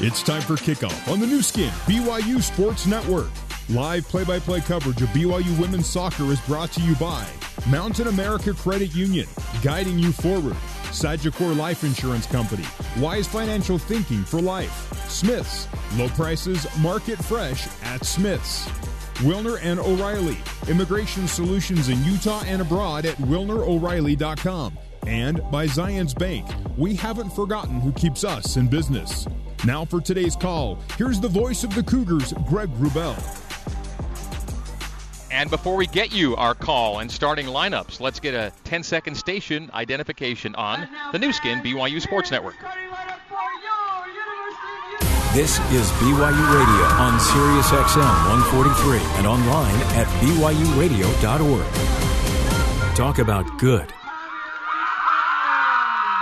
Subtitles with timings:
[0.00, 3.30] It's time for kickoff on the Nu Skin BYU Sports Network.
[3.68, 7.24] Live play by play coverage of BYU women's soccer is brought to you by
[7.70, 9.28] Mountain America Credit Union,
[9.62, 10.56] guiding you forward.
[10.90, 12.64] Sagicor Life Insurance Company,
[12.98, 18.66] Wise Financial Thinking for Life, Smith's, low prices, market fresh at Smith's.
[19.22, 20.38] Wilner and O'Reilly,
[20.68, 24.76] immigration solutions in Utah and abroad at wilnero'reilly.com.
[25.06, 29.28] And by Zions Bank, we haven't forgotten who keeps us in business.
[29.66, 33.16] Now for today's call, here's the voice of the Cougars, Greg Wrubell.
[35.30, 39.14] And before we get you our call and starting lineups, let's get a 10 second
[39.14, 42.56] station identification on the Nu Skin BYU Sports Network.
[45.32, 51.64] This is BYU Radio on Sirius XM 143 and online at BYURadio.org.
[52.94, 53.92] Talk about good.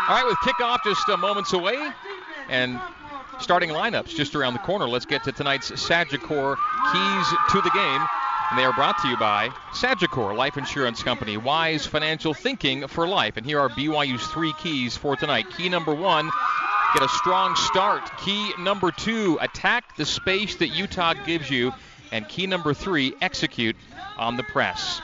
[0.09, 1.91] All right, with kickoff just uh, moments away
[2.49, 2.81] and
[3.43, 6.57] starting lineups just around the corner, let's get to tonight's Sagicor
[6.93, 8.07] keys to the game.
[8.51, 13.09] And they are brought to you by Sagicor Life Insurance Company, wise financial thinking for
[13.09, 13.37] life.
[13.37, 15.47] And here are BYU's three keys for tonight.
[15.57, 16.31] Key number one,
[16.95, 18.03] get a strong start.
[18.19, 21.73] Key number two, attack the space that Utah gives you.
[22.13, 23.77] And key number three, execute
[24.19, 25.01] on the press.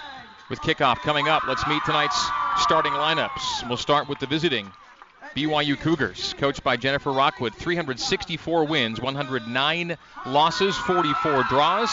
[0.51, 2.29] With kickoff coming up, let's meet tonight's
[2.59, 3.67] starting lineups.
[3.67, 4.71] We'll start with the visiting
[5.35, 7.55] BYU Cougars, coached by Jennifer Rockwood.
[7.55, 11.91] 364 wins, 109 losses, 44 draws.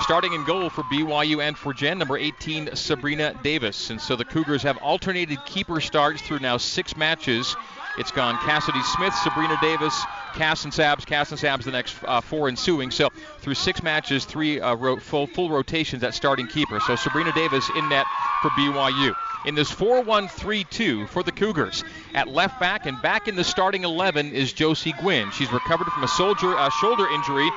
[0.00, 3.90] Starting in goal for BYU and for Jen, number 18, Sabrina Davis.
[3.90, 7.56] And so the Cougars have alternated keeper starts through now six matches.
[7.98, 10.00] It's gone Cassidy Smith, Sabrina Davis,
[10.34, 12.92] Cass and Sabs, Cass and Sabs the next uh, four ensuing.
[12.92, 16.78] So through six matches, three uh, ro- full, full rotations at starting keeper.
[16.78, 18.06] So Sabrina Davis in net
[18.42, 19.14] for BYU.
[19.46, 24.32] In this 4-1-3-2 for the Cougars, at left back and back in the starting 11
[24.32, 25.30] is Josie Gwynn.
[25.30, 27.50] She's recovered from a soldier uh, shoulder injury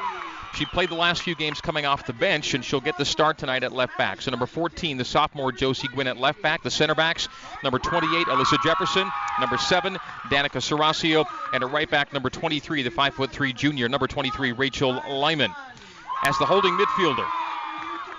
[0.53, 3.37] she played the last few games coming off the bench, and she'll get the start
[3.37, 4.21] tonight at left back.
[4.21, 6.61] So number 14, the sophomore Josie Gwynn at left back.
[6.63, 7.29] The center backs,
[7.63, 9.09] number 28, Alyssa Jefferson.
[9.39, 9.97] Number 7,
[10.29, 11.25] Danica Serasio.
[11.53, 15.51] And at right back, number 23, the 5'3 junior, number 23, Rachel Lyman.
[16.25, 17.27] As the holding midfielder,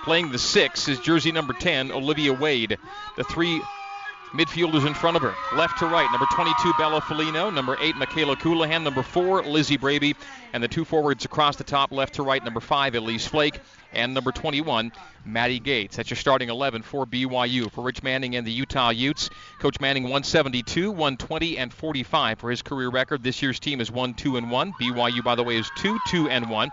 [0.03, 2.79] playing the six is jersey number 10, Olivia Wade.
[3.17, 3.61] The three
[4.33, 6.11] midfielders in front of her, left to right.
[6.11, 7.53] Number 22, Bella Felino.
[7.53, 8.83] Number 8, Michaela Colohan.
[8.83, 10.17] Number 4, Lizzie Braby.
[10.53, 12.43] And the two forwards across the top, left to right.
[12.43, 13.61] Number 5, Elise Flake.
[13.93, 14.91] And number 21,
[15.25, 15.97] Maddie Gates.
[15.97, 17.71] That's your starting 11 for BYU.
[17.71, 22.63] For Rich Manning and the Utah Utes, Coach Manning 172, 120, and 45 for his
[22.63, 23.23] career record.
[23.23, 24.73] This year's team is 1 2 and 1.
[24.81, 26.71] BYU, by the way, is 2 2 and 1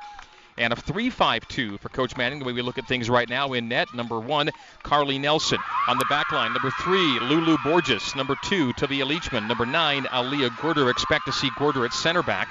[0.60, 2.40] and a 3-5-2 for Coach Manning.
[2.40, 4.50] The way we look at things right now in net, number one,
[4.84, 6.54] Carly Nelson on the back line.
[6.54, 8.16] Number three, Lulu Borges.
[8.16, 9.48] Number two, Tavia Leachman.
[9.48, 10.90] Number nine, Aliyah Gorder.
[10.90, 12.50] Expect to see Gorder at center back.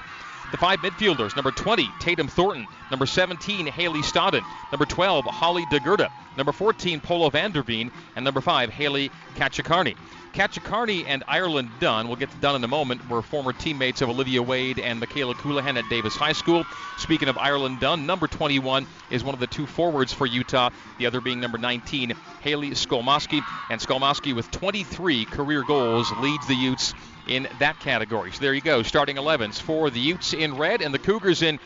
[0.51, 2.67] The five midfielders, number 20, Tatum Thornton.
[2.91, 4.43] Number 17, Haley Stodden.
[4.73, 6.11] Number 12, Holly DeGurda.
[6.39, 7.91] Number 14, Polo Vanderveen.
[8.17, 9.95] And number 5, Haley Kachakarni.
[10.33, 14.09] Kachakarni and Ireland Dunn, we'll get to Dunn in a moment, were former teammates of
[14.09, 16.65] Olivia Wade and Michaela Colohan at Davis High School.
[16.99, 21.07] Speaking of Ireland Dunn, number 21 is one of the two forwards for Utah, the
[21.07, 23.43] other being number 19, Haley Skolmoski.
[23.71, 26.95] And Skolmoski, with 23 career goals, leads the Utes
[27.27, 28.33] in that category.
[28.33, 31.59] So there you go, starting 11s for the Utes in red and the Cougars in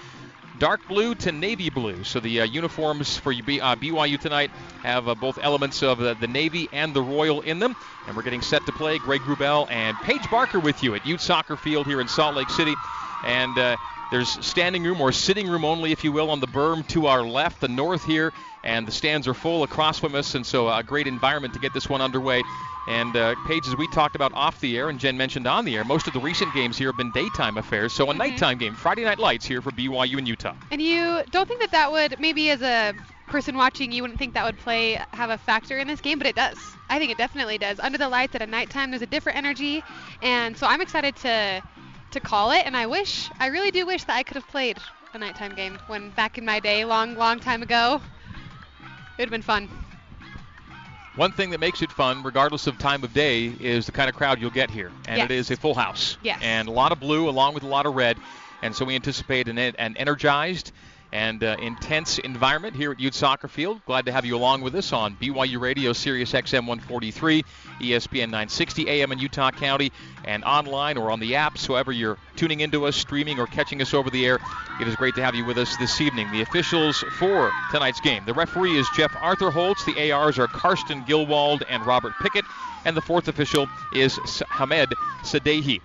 [0.59, 2.05] dark blue to navy blue.
[2.05, 4.51] So the uh, uniforms for uh, BYU tonight
[4.83, 7.75] have uh, both elements of the navy and the royal in them.
[8.07, 8.99] And we're getting set to play.
[8.99, 12.51] Greg Wrubell and Paige Barker with you at Ute Soccer Field here in Salt Lake
[12.51, 12.75] City.
[13.25, 13.77] And uh,
[14.13, 17.23] there's standing room or sitting room only, if you will, on the berm to our
[17.23, 18.31] left, the north here,
[18.63, 21.73] and the stands are full across from us, and so a great environment to get
[21.73, 22.43] this one underway.
[22.89, 25.77] And uh, Paige, as we talked about off the air, and Jen mentioned on the
[25.77, 27.93] air, most of the recent games here have been daytime affairs.
[27.93, 28.19] So a mm-hmm.
[28.19, 30.55] nighttime game, Friday Night Lights here for BYU and Utah.
[30.71, 32.93] And you don't think that that would maybe as a
[33.29, 36.27] person watching, you wouldn't think that would play have a factor in this game, but
[36.27, 36.59] it does.
[36.91, 37.79] I think it definitely does.
[37.81, 39.83] Under the lights at a nighttime, there's a different energy,
[40.21, 41.63] and so I'm excited to
[42.11, 42.67] to call it.
[42.67, 44.77] And I wish, I really do wish that I could have played
[45.15, 48.01] a nighttime game when back in my day, long, long time ago.
[49.19, 49.69] It would have been fun.
[51.15, 54.17] One thing that makes it fun, regardless of time of day, is the kind of
[54.17, 54.91] crowd you'll get here.
[55.07, 55.25] And yes.
[55.27, 56.17] it is a full house.
[56.23, 56.39] Yes.
[56.43, 58.17] And a lot of blue along with a lot of red.
[58.63, 60.73] And so we anticipate an, an energized
[61.13, 63.85] and uh, intense environment here at Ute Soccer Field.
[63.85, 67.45] Glad to have you along with us on BYU Radio, Sirius XM 143,
[67.81, 69.93] ESPN 960 AM in Utah County,
[70.25, 71.67] and online or on the apps.
[71.67, 74.39] However, you're tuning into us, streaming, or catching us over the air,
[74.81, 76.31] it is great to have you with us this evening.
[76.33, 81.03] The officials for tonight's game the referee is Jeff Arthur Holtz, the ARs are Karsten
[81.05, 82.45] Gilwald and Robert Pickett,
[82.87, 84.19] and the fourth official is
[84.51, 85.81] Hamed Sadehi.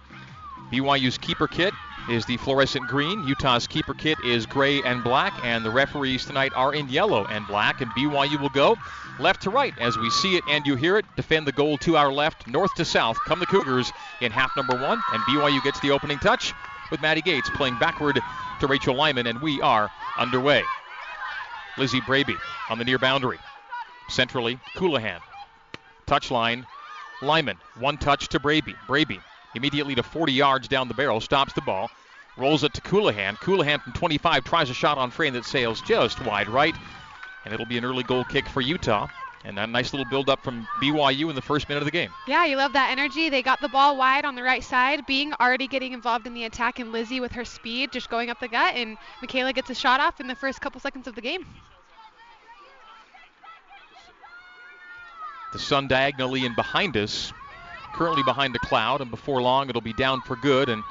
[0.71, 1.74] BYU's keeper kit
[2.09, 3.24] is the fluorescent green.
[3.24, 7.45] Utah's keeper kit is gray and black, and the referees tonight are in yellow and
[7.48, 7.81] black.
[7.81, 8.77] And BYU will go
[9.19, 11.06] left to right as we see it and you hear it.
[11.15, 13.18] Defend the goal to our left, north to south.
[13.25, 16.54] Come the Cougars in half number one, and BYU gets the opening touch
[16.92, 18.19] with Maddie Gates playing backward
[18.60, 20.63] to Rachel Lyman, and we are underway.
[21.77, 22.36] Lizzie Braby
[22.69, 23.39] on the near boundary.
[24.10, 25.19] Centrally, Colohan.
[26.07, 26.65] Touchline,
[27.21, 27.57] Lyman.
[27.80, 28.74] One touch to Braby.
[28.88, 29.19] Braby
[29.57, 31.89] immediately to 40 yards down the barrel, stops the ball,
[32.38, 33.36] rolls it to Colohan.
[33.38, 36.75] Colohan from 25 tries a shot on frame that sails just wide right,
[37.44, 39.07] and it'll be an early goal kick for Utah.
[39.45, 42.09] And a nice little build up from BYU in the first minute of the game.
[42.27, 43.30] Yeah, you love that energy.
[43.30, 46.44] They got the ball wide on the right side, being already getting involved in the
[46.44, 49.75] attack, and Lizzie with her speed just going up the gut, and Michaela gets a
[49.75, 51.45] shot off in the first couple seconds of the game.
[55.53, 57.31] The sun diagonally in behind us,
[57.94, 60.69] currently behind the cloud, and before long it'll be down for good.
[60.69, 60.84] And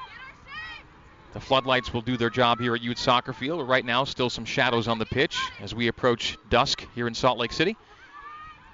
[1.32, 3.68] the floodlights will do their job here at Ute Soccer Field.
[3.68, 7.38] Right now, still some shadows on the pitch as we approach dusk here in Salt
[7.38, 7.76] Lake City.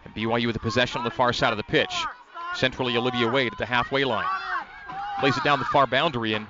[0.05, 1.95] And BYU with the possession on the far side of the pitch.
[2.55, 4.27] Centrally, Olivia Wade at the halfway line.
[5.21, 6.47] Plays it down the far boundary and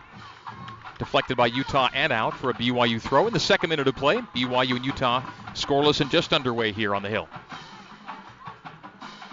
[0.99, 4.19] deflected by Utah and out for a BYU throw in the second minute of play.
[4.35, 5.23] BYU and Utah
[5.55, 7.29] scoreless and just underway here on the hill.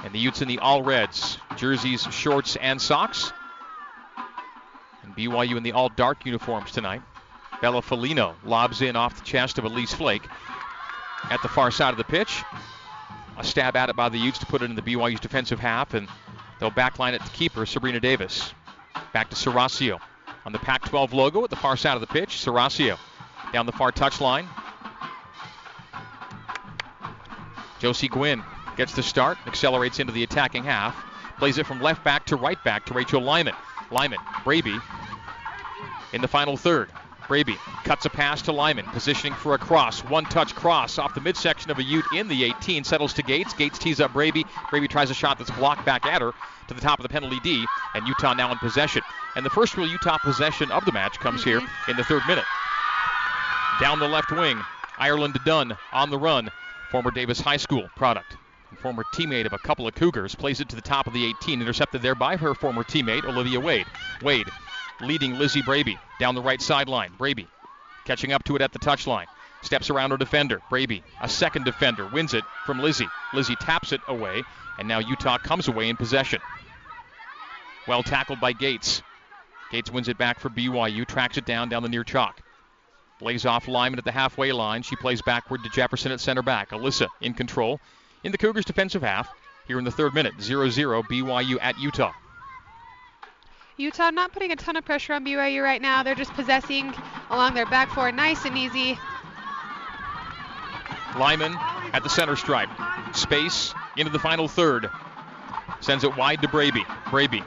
[0.03, 3.31] And the Utes in the all reds, jerseys, shorts, and socks.
[5.03, 7.01] And BYU in the all dark uniforms tonight.
[7.61, 10.23] Bella Folino lobs in off the chest of Elise Flake
[11.29, 12.43] at the far side of the pitch.
[13.37, 15.93] A stab at it by the Utes to put it in the BYU's defensive half,
[15.93, 16.07] and
[16.59, 18.53] they'll backline it to keeper Sabrina Davis.
[19.13, 19.99] Back to Serasio
[20.45, 22.37] on the Pac 12 logo at the far side of the pitch.
[22.37, 22.97] Serasio
[23.51, 24.45] down the far touchline.
[27.79, 28.43] Josie Gwynn
[28.79, 30.95] Gets the start, accelerates into the attacking half,
[31.37, 33.53] plays it from left back to right back to Rachel Lyman.
[33.91, 34.79] Lyman, Braby
[36.13, 36.89] in the final third.
[37.27, 39.99] Braby cuts a pass to Lyman, positioning for a cross.
[40.05, 43.53] One touch cross off the midsection of a Ute in the 18, settles to Gates.
[43.53, 44.45] Gates tees up Braby.
[44.69, 46.31] Braby tries a shot that's blocked back at her
[46.69, 47.65] to the top of the penalty D,
[47.95, 49.01] and Utah now in possession.
[49.35, 51.91] And the first real Utah possession of the match comes here mm-hmm.
[51.91, 52.45] in the third minute.
[53.81, 54.57] Down the left wing,
[54.97, 56.49] Ireland Dunn on the run,
[56.91, 58.37] former Davis High School product
[58.77, 61.61] former teammate of a couple of Cougars, plays it to the top of the 18,
[61.61, 63.87] intercepted there by her former teammate, Olivia Wade.
[64.21, 64.47] Wade
[65.01, 67.11] leading Lizzie Braby down the right sideline.
[67.17, 67.47] Braby
[68.05, 69.27] catching up to it at the touchline.
[69.61, 70.61] Steps around her defender.
[70.69, 73.07] Braby, a second defender, wins it from Lizzie.
[73.33, 74.43] Lizzie taps it away,
[74.77, 76.39] and now Utah comes away in possession.
[77.87, 79.01] Well tackled by Gates.
[79.71, 82.41] Gates wins it back for BYU, tracks it down down the near chalk.
[83.21, 84.81] Lays off Lyman at the halfway line.
[84.81, 86.69] She plays backward to Jefferson at center back.
[86.69, 87.81] Alyssa in control
[88.23, 89.29] in the Cougars' defensive half
[89.67, 90.33] here in the third minute.
[90.41, 92.13] 0 0 BYU at Utah.
[93.77, 96.03] Utah not putting a ton of pressure on BYU right now.
[96.03, 96.93] They're just possessing
[97.29, 98.99] along their back four nice and easy.
[101.17, 101.55] Lyman
[101.93, 102.69] at the center stripe.
[103.13, 104.89] Space into the final third.
[105.79, 106.83] Sends it wide to Braby.
[107.09, 107.43] Braby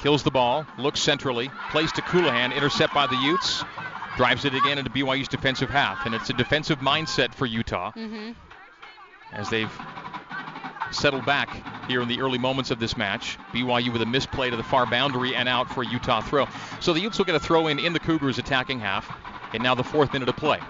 [0.00, 3.64] kills the ball, looks centrally, plays to Colohan, intercept by the Utes,
[4.18, 6.04] drives it again into BYU's defensive half.
[6.04, 7.92] And it's a defensive mindset for Utah.
[7.92, 8.32] Mm-hmm
[9.34, 9.72] as they've
[10.90, 13.36] settled back here in the early moments of this match.
[13.52, 16.46] BYU with a misplay to the far boundary and out for a Utah throw.
[16.80, 19.10] So the Utes will get a throw in in the Cougars' attacking half,
[19.52, 20.60] and now the fourth minute of play.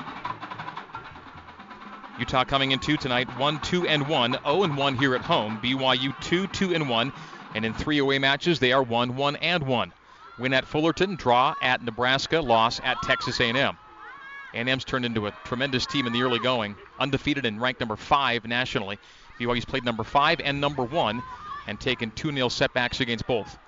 [2.18, 5.58] Utah coming in two tonight, 1 2 and 1, 0 and 1 here at home.
[5.62, 7.12] BYU 2 2 and 1,
[7.54, 9.92] and in three away matches they are 1 1 and 1.
[10.38, 13.76] Win at Fullerton, draw at Nebraska, loss at Texas A&M.
[14.54, 18.46] A&M's turned into a tremendous team in the early going, undefeated and ranked number five
[18.46, 18.98] nationally.
[19.38, 21.22] BYU's played number five and number one
[21.66, 23.58] and taken 2-0 setbacks against both.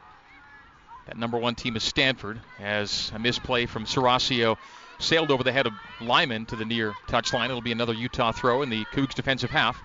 [1.07, 4.57] That number one team is Stanford, as a misplay from Serasio
[4.99, 7.47] sailed over the head of Lyman to the near touchline.
[7.47, 9.81] It'll be another Utah throw in the Cougs defensive half.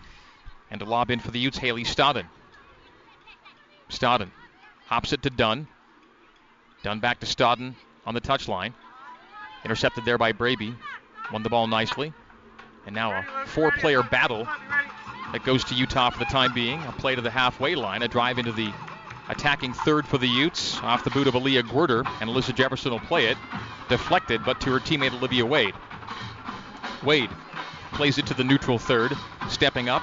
[0.69, 2.27] And a lob in for the Utes, Haley Stodden.
[3.89, 4.31] Stodden
[4.85, 5.67] hops it to Dunn.
[6.81, 8.73] Dunn back to Stodden on the touchline.
[9.63, 10.75] Intercepted there by Braby.
[11.31, 12.13] Won the ball nicely.
[12.85, 14.47] And now a four player battle
[15.31, 16.81] that goes to Utah for the time being.
[16.83, 18.73] A play to the halfway line, a drive into the
[19.29, 22.99] attacking third for the Utes off the boot of Aaliyah Gwerder, and Alyssa Jefferson will
[22.99, 23.37] play it.
[23.87, 25.75] Deflected, but to her teammate Olivia Wade.
[27.03, 27.29] Wade
[27.93, 29.13] plays it to the neutral third,
[29.49, 30.01] stepping up.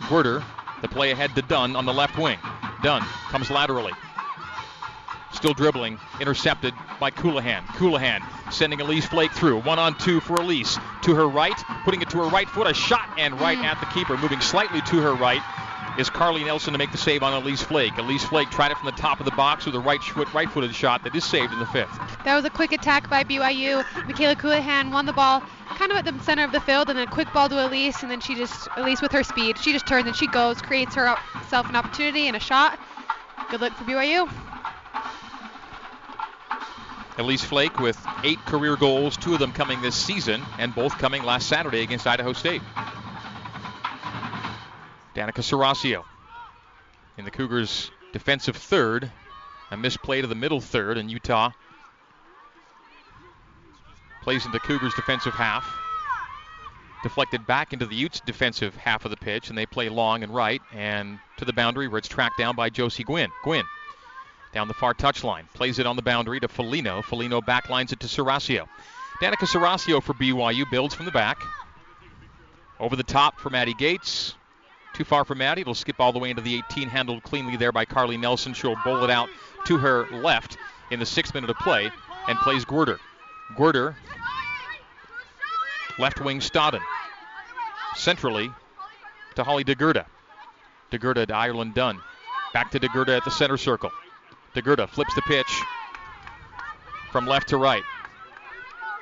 [0.00, 0.44] Gwerder,
[0.82, 2.38] the play ahead to Dunn on the left wing.
[2.82, 3.92] Dunn comes laterally,
[5.36, 7.62] Still dribbling, intercepted by Colohan.
[7.76, 9.60] Colohan sending Elise Flake through.
[9.60, 10.78] One on two for Elise.
[11.02, 13.86] To her right, putting it to her right foot, a shot and right at the
[13.86, 15.42] keeper, moving slightly to her right.
[15.98, 17.98] is Carly Nelson to make the save on Elise Flake.
[17.98, 20.74] Elise Flake tried it from the top of the box with a right foot, right-footed
[20.74, 21.98] shot that is saved in the fifth.
[22.24, 23.84] That was a quick attack by BYU.
[24.06, 25.42] Michaela Colohan won the ball
[25.76, 28.02] kind of at the center of the field, and then a quick ball to Elise,
[28.02, 30.94] and then she just, Elise with her speed, she just turns and she goes, creates
[30.94, 32.78] herself an opportunity and a shot.
[33.50, 34.30] Good luck for BYU.
[37.18, 41.22] Elise Flake with eight career goals, two of them coming this season, and both coming
[41.22, 42.60] last Saturday against Idaho State.
[45.14, 46.04] Danica Serasio
[47.16, 49.10] in the Cougars' defensive third.
[49.70, 51.50] A misplay to the middle third, and Utah
[54.22, 55.66] plays into the Cougars' defensive half.
[57.02, 60.34] Deflected back into the Utes' defensive half of the pitch, and they play long and
[60.34, 63.30] right and to the boundary where it's tracked down by Josie Gwynn.
[63.42, 63.64] Gwynn
[64.56, 65.44] down the far touchline.
[65.52, 67.04] Plays it on the boundary to Felino.
[67.04, 68.66] Felino backlines it to Serasio.
[69.20, 71.42] Danica Serasio for BYU builds from the back.
[72.80, 74.34] Over the top for Maddie Gates.
[74.94, 75.60] Too far for Maddie.
[75.60, 78.54] It'll skip all the way into the 18, handled cleanly there by Carly Nelson.
[78.54, 79.28] She'll bowl it out
[79.66, 80.56] to her left
[80.90, 81.90] in the sixth minute of play
[82.26, 82.98] and plays Guerder.
[83.58, 83.94] Guerder,
[85.98, 86.80] left wing Stodden.
[87.94, 88.50] Centrally
[89.34, 90.06] to Holly DeGurda.
[90.90, 92.00] DeGurda to Ireland Dunn.
[92.54, 93.90] Back to DeGurda at the center circle.
[94.56, 95.62] DeGurda flips the pitch
[97.12, 97.82] from left to right.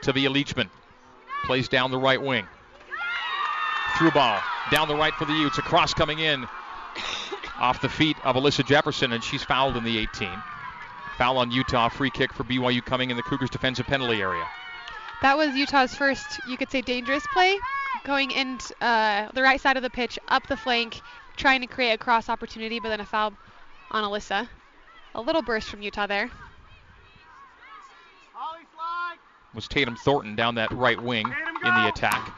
[0.02, 0.68] Tavia Leachman
[1.44, 2.46] plays down the right wing.
[3.96, 4.40] Through ball
[4.72, 5.58] down the right for the Utes.
[5.58, 6.44] A cross coming in
[7.60, 10.28] off the feet of Alyssa Jefferson, and she's fouled in the 18.
[11.18, 11.88] Foul on Utah.
[11.88, 14.44] Free kick for BYU coming in the Cougars' defensive penalty area.
[15.22, 17.56] That was Utah's first, you could say, dangerous play,
[18.04, 21.00] going in uh, the right side of the pitch, up the flank,
[21.36, 23.32] trying to create a cross opportunity, but then a foul
[23.92, 24.48] on Alyssa.
[25.14, 26.30] A little burst from Utah there.
[29.54, 32.32] Was Tatum Thornton down that right wing in the attack.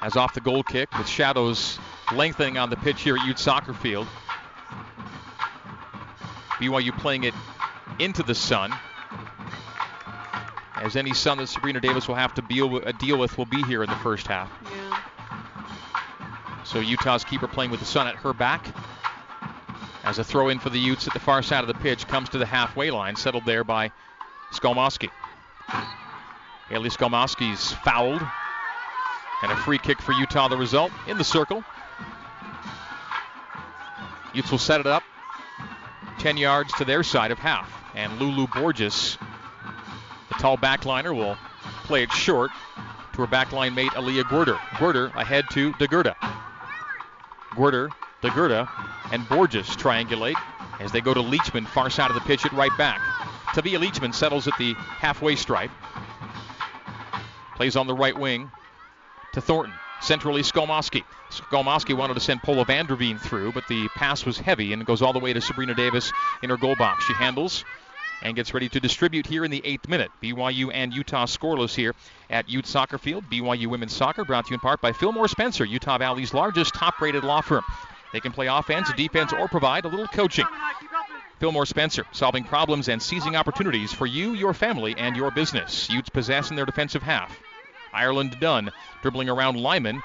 [0.00, 1.78] As off the goal kick with shadows
[2.12, 4.06] lengthening on the pitch here at Ute Soccer Field.
[6.58, 7.34] BYU playing it
[7.98, 8.72] into the sun.
[10.76, 13.46] As any sun that Sabrina Davis will have to deal with, uh, deal with will
[13.46, 14.50] be here in the first half.
[14.62, 15.02] Yeah.
[16.64, 18.74] So Utah's keeper playing with the sun at her back.
[20.04, 22.28] As a throw in for the Utes at the far side of the pitch comes
[22.30, 23.90] to the halfway line, settled there by
[24.52, 25.10] Skolmoski.
[26.68, 28.22] Haley Skolmoski's fouled.
[29.42, 31.64] And a free kick for Utah, the result in the circle.
[34.34, 35.02] Utes will set it up
[36.18, 37.70] 10 yards to their side of half.
[37.94, 39.16] And Lulu Borges,
[40.28, 41.36] the tall backliner, will
[41.84, 42.50] play it short
[43.14, 44.58] to her backline mate Aaliyah Guerder.
[44.78, 46.14] Guerder ahead to DeGurda.
[47.54, 47.90] Guerder,
[48.24, 48.68] DeGurda,
[49.12, 50.36] and Borges triangulate
[50.80, 53.00] as they go to Leachman, far side of the pitch at right back.
[53.52, 55.70] Tavia Leachman settles at the halfway stripe.
[57.54, 58.50] Plays on the right wing
[59.34, 59.74] to Thornton.
[60.00, 61.04] Centrally, Skolmoski.
[61.30, 65.02] Skolmoski wanted to send Paula Vanderveen through, but the pass was heavy and it goes
[65.02, 66.12] all the way to Sabrina Davis
[66.42, 67.04] in her goal box.
[67.04, 67.64] She handles
[68.22, 70.10] and gets ready to distribute here in the eighth minute.
[70.22, 71.94] BYU and Utah scoreless here
[72.30, 73.24] at Ute Soccer Field.
[73.30, 77.00] BYU Women's Soccer brought to you in part by Fillmore Spencer, Utah Valley's largest top
[77.00, 77.62] rated law firm.
[78.14, 80.46] They can play offense, defense, or provide a little coaching.
[81.40, 85.90] Fillmore Spencer, solving problems and seizing opportunities for you, your family, and your business.
[85.90, 87.36] Utes possess in their defensive half.
[87.92, 88.70] Ireland Dunn
[89.02, 90.00] dribbling around Lyman.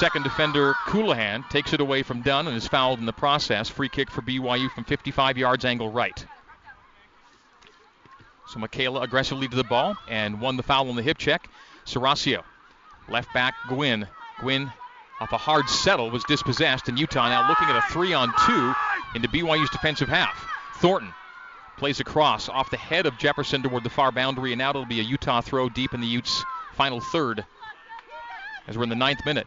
[0.00, 3.68] Second defender Colohan takes it away from Dunn and is fouled in the process.
[3.68, 6.26] Free kick for BYU from 55 yards angle right.
[8.48, 11.48] So Michaela aggressively to the ball and won the foul on the hip check.
[11.84, 12.42] Serasio,
[13.08, 14.08] left back Gwynn.
[14.40, 14.72] Gwynn
[15.20, 18.74] off a hard settle was dispossessed, and Utah now looking at a three on two
[19.14, 20.46] into BYU's defensive half.
[20.76, 21.12] Thornton
[21.78, 25.00] plays across off the head of Jefferson toward the far boundary, and now it'll be
[25.00, 26.44] a Utah throw deep in the Utes'
[26.74, 27.44] final third.
[28.66, 29.46] As we're in the ninth minute,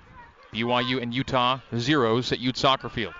[0.53, 3.13] BYU and Utah zeros at Ute Soccer Field.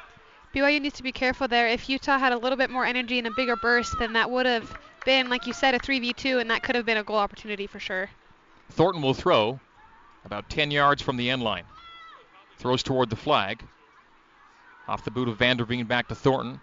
[0.56, 1.68] BYU needs to be careful there.
[1.68, 4.48] If Utah had a little bit more energy and a bigger burst, then that would
[4.48, 4.76] have
[5.06, 7.80] been, like you said, a 3v2, and that could have been a goal opportunity for
[7.80, 8.10] sure.
[8.72, 9.60] Thornton will throw
[10.26, 11.66] about 10 yards from the end line.
[12.60, 13.64] Throws toward the flag.
[14.88, 16.60] Off the boot of Vanderveen back to Thornton.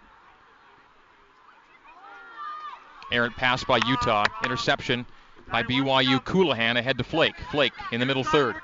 [3.11, 4.25] Errant pass by Utah.
[4.43, 5.07] Interception
[5.51, 6.23] by BYU.
[6.23, 7.35] Colohan ahead to Flake.
[7.51, 8.55] Flake in the middle third.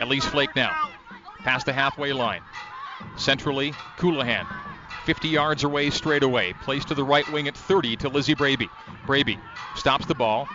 [0.00, 0.90] At least Flake now.
[1.38, 2.42] Past the halfway line.
[3.16, 4.46] Centrally, Colohan.
[5.06, 6.52] 50 yards away straight away.
[6.62, 8.68] Placed to the right wing at 30 to Lizzie Braby.
[9.06, 9.38] Braby
[9.76, 10.46] stops the ball.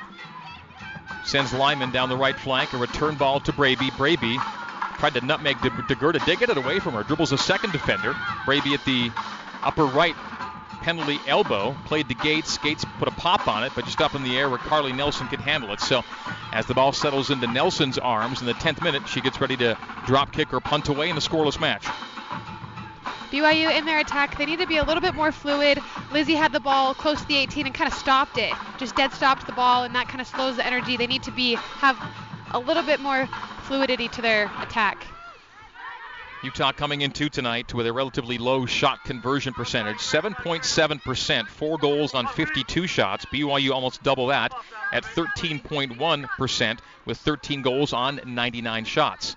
[1.25, 2.73] Sends Lyman down the right flank.
[2.73, 3.89] A return ball to Braby.
[3.97, 4.37] Braby
[4.97, 6.23] tried to nutmeg De- DeGurda.
[6.25, 7.03] Did get it away from her.
[7.03, 8.15] Dribbles a second defender.
[8.45, 9.11] Braby at the
[9.63, 10.15] upper right
[10.81, 11.75] penalty elbow.
[11.85, 12.57] Played to Gates.
[12.57, 15.27] Gates put a pop on it, but just up in the air where Carly Nelson
[15.27, 15.81] could handle it.
[15.81, 16.03] So
[16.53, 19.77] as the ball settles into Nelson's arms in the 10th minute, she gets ready to
[20.05, 21.85] drop kick or punt away in the scoreless match.
[23.31, 25.79] BYU in their attack, they need to be a little bit more fluid.
[26.13, 29.11] Lizzie had the ball close to the 18 and kind of stopped it, just dead
[29.11, 30.95] stopped the ball, and that kind of slows the energy.
[30.95, 31.97] They need to be have
[32.51, 33.27] a little bit more
[33.63, 35.05] fluidity to their attack.
[36.43, 42.13] Utah coming in into tonight with a relatively low shot conversion percentage, 7.7%, four goals
[42.13, 43.25] on 52 shots.
[43.25, 44.53] BYU almost double that
[44.93, 49.35] at 13.1% with 13 goals on 99 shots.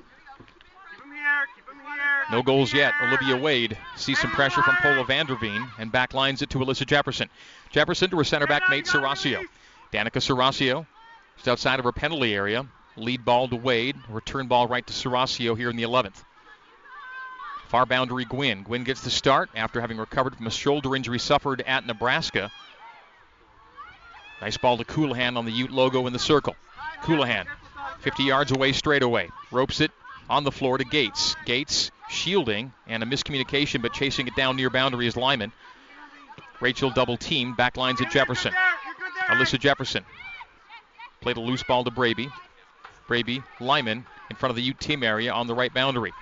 [2.30, 2.92] No goals yet.
[3.02, 7.28] Olivia Wade sees some pressure from Paula Vanderveen and backlines it to Alyssa Jefferson.
[7.70, 9.42] Jefferson to her center back mate Serasio.
[9.92, 10.86] Danica Serasio
[11.36, 12.66] just outside of her penalty area.
[12.96, 13.96] Lead ball to Wade.
[14.08, 16.24] Return ball right to Serasio here in the 11th.
[17.68, 18.64] Far boundary Gwynn.
[18.64, 22.50] Gwynn gets the start after having recovered from a shoulder injury suffered at Nebraska.
[24.40, 26.56] Nice ball to Colohan on the Ute logo in the circle.
[27.02, 27.46] Colohan,
[28.00, 29.28] 50 yards away straight away.
[29.52, 29.92] Ropes it
[30.28, 31.36] on the floor to Gates.
[31.44, 35.52] Gates shielding and a miscommunication, but chasing it down near boundary is Lyman.
[36.60, 38.52] Rachel double team, backlines at Jefferson.
[39.28, 40.04] Alyssa Jefferson
[41.20, 42.30] played a loose ball to Braby.
[43.10, 46.12] Braby, Lyman in front of the Ute team area on the right boundary.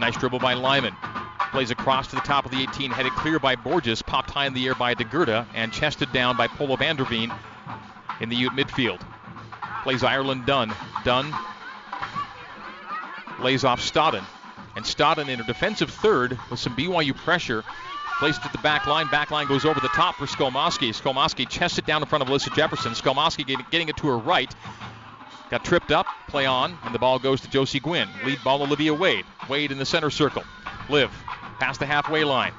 [0.00, 0.96] Nice dribble by Lyman.
[1.52, 4.54] Plays across to the top of the 18, headed clear by Borges, popped high in
[4.54, 7.36] the air by DeGurda, and chested down by Polo Vanderveen
[8.22, 8.98] in the Ute midfield.
[9.82, 10.72] Plays Ireland Dunn.
[11.04, 11.30] Dunn
[13.38, 14.24] lays off Stodden.
[14.74, 17.62] And Stodden in a defensive third with some BYU pressure.
[18.20, 19.06] Placed at the back line.
[19.08, 20.98] Back line goes over the top for Skolmoski.
[20.98, 22.92] Skolmoski chested down in front of Alyssa Jefferson.
[22.92, 24.50] Skolmoski getting it to her right.
[25.50, 28.08] Got tripped up, play on, and the ball goes to Josie Gwynn.
[28.24, 29.24] Lead ball Olivia Wade.
[29.48, 30.42] Wade in the center circle.
[30.88, 31.10] Live
[31.60, 32.52] past the halfway line.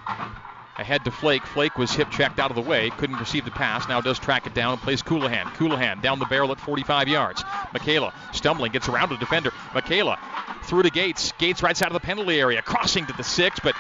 [0.77, 1.46] Ahead to Flake.
[1.46, 3.89] Flake was hip checked out of the way, couldn't receive the pass.
[3.89, 5.46] Now does track it down and plays Colohan.
[5.56, 7.44] Colohan down the barrel at 45 yards.
[7.74, 9.51] Michaela stumbling, gets around a defender.
[9.74, 10.20] Michaela
[10.63, 11.34] through to Gates.
[11.39, 13.75] Gates right side of the penalty area, crossing to the six, but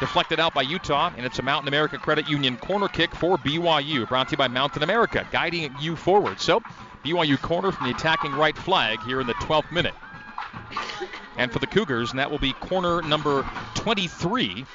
[0.00, 4.08] deflected out by Utah, and it's a Mountain America Credit Union corner kick for BYU,
[4.08, 6.40] brought to you by Mountain America, guiding you forward.
[6.40, 6.62] So
[7.04, 9.94] BYU corner from the attacking right flag here in the 12th minute.
[11.36, 14.66] And for the Cougars, and that will be corner number 23,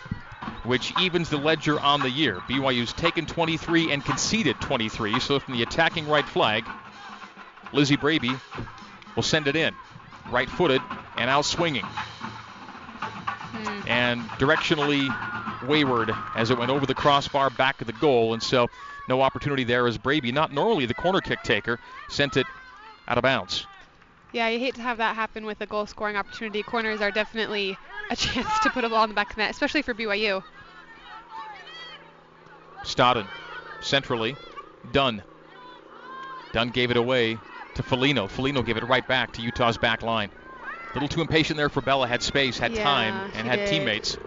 [0.64, 2.42] which evens the ledger on the year.
[2.50, 6.66] BYU's taken 23 and conceded 23, so from the attacking right flag,
[7.72, 8.32] Lizzie Braby
[9.16, 9.74] will send it in.
[10.32, 10.82] Right footed
[11.18, 11.86] and out swinging.
[13.54, 13.88] Mm.
[13.88, 15.08] And directionally
[15.68, 18.34] wayward as it went over the crossbar back of the goal.
[18.34, 18.68] And so
[19.08, 22.48] no opportunity there as Braby, not normally the corner kick taker, sent it
[23.08, 23.66] out of bounds.
[24.32, 26.62] Yeah, you hate to have that happen with a goal scoring opportunity.
[26.64, 27.78] Corners are definitely
[28.10, 30.44] a chance to put a ball in the back of the net, especially for BYU.
[32.84, 33.28] Stodden,
[33.82, 34.36] centrally,
[34.92, 35.24] Dunn.
[36.54, 37.38] Dunn gave it away
[37.76, 38.30] to Felino.
[38.30, 40.30] Felino gave it right back to Utah's back line.
[40.92, 42.08] A little too impatient there for Bella.
[42.08, 43.70] Had space, had yeah, time, and had did.
[43.70, 44.18] teammates.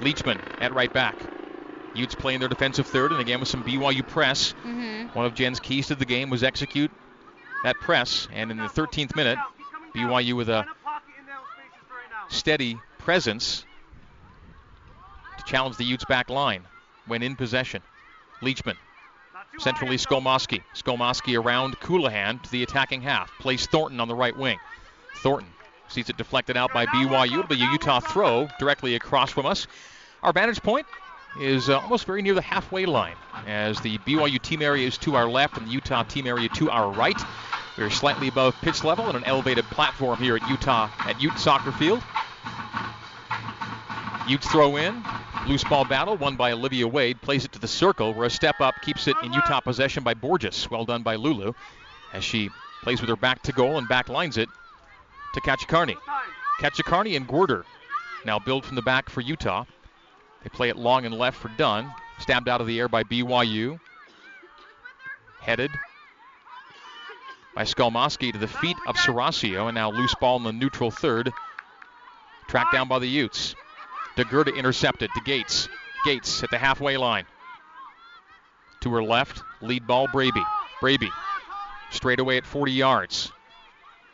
[0.00, 1.16] Leachman at right back.
[1.94, 4.52] Utes playing their defensive third, and again with some BYU press.
[4.64, 5.08] Mm-hmm.
[5.16, 6.90] One of Jen's keys to the game was execute
[7.64, 9.38] that press, and in the 13th minute,
[9.94, 10.66] BYU with a
[12.28, 13.64] steady presence
[15.38, 16.62] to challenge the Utes back line
[17.06, 17.82] when in possession.
[18.40, 18.76] Leachman.
[19.58, 20.62] Centrally, Skolmoski.
[20.74, 23.30] Skolmoski around Colohan to the attacking half.
[23.40, 24.58] Plays Thornton on the right wing.
[25.16, 25.50] Thornton
[25.88, 27.40] sees it deflected out by BYU.
[27.40, 29.66] It'll be a Utah throw directly across from us.
[30.22, 30.86] Our vantage point
[31.38, 33.16] is uh, almost very near the halfway line
[33.46, 36.70] as the BYU team area is to our left and the Utah team area to
[36.70, 37.20] our right.
[37.78, 41.72] We're slightly above pitch level on an elevated platform here at Utah at Ute Soccer
[41.72, 42.02] Field.
[44.28, 45.02] Utes throw in.
[45.46, 47.20] Loose ball battle won by Olivia Wade.
[47.22, 50.14] Plays it to the circle where a step up keeps it in Utah possession by
[50.14, 50.70] Borges.
[50.70, 51.54] Well done by Lulu
[52.12, 52.50] as she
[52.82, 54.48] plays with her back to goal and back lines it
[55.34, 55.96] to Kachakarni.
[56.60, 57.64] Kachakarni and Gorder
[58.24, 59.64] now build from the back for Utah.
[60.42, 61.92] They play it long and left for Dunn.
[62.18, 63.80] Stabbed out of the air by BYU.
[65.40, 65.70] Headed
[67.54, 71.32] by Skolmoski to the feet of Serasio, and now loose ball in the neutral third.
[72.48, 73.54] Tracked down by the Utes.
[74.16, 75.68] DeGurda intercepted to Gates.
[76.04, 77.26] Gates at the halfway line.
[78.80, 80.44] To her left, lead ball Braby.
[80.80, 81.10] Braby
[81.90, 83.32] straight away at 40 yards.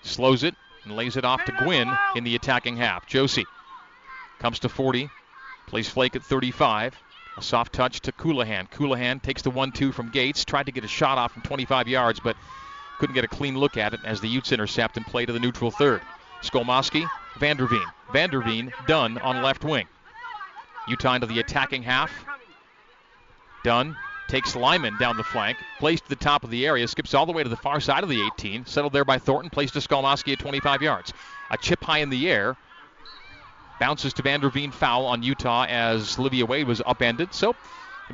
[0.03, 3.07] Slows it and lays it off to Gwynn in the attacking half.
[3.07, 3.47] Josie
[4.39, 5.11] comes to 40,
[5.67, 6.95] plays Flake at 35.
[7.39, 8.71] A soft touch to Colohan.
[8.71, 10.45] Colohan takes the 1 2 from Gates.
[10.45, 12.37] Tried to get a shot off from 25 yards, but
[12.99, 15.41] couldn't get a clean look at it as the Utes intercept and play to the
[15.41, 16.01] neutral third.
[16.43, 17.07] Skolmoski,
[17.39, 17.85] Vanderveen.
[18.09, 19.87] Vanderveen, Dunn on left wing.
[20.89, 22.11] Utah into the attacking half.
[23.65, 23.97] Dunn
[24.29, 27.33] takes Lyman down the flank, plays to the top of the area, skips all the
[27.33, 30.33] way to the far side of the 18, settled there by Thornton, plays to Skolmoski
[30.33, 31.13] at 25 yards.
[31.51, 32.57] A chip high in the air
[33.79, 37.35] Bounces to Vanderveen foul on Utah as Olivia Wade was upended.
[37.35, 37.55] So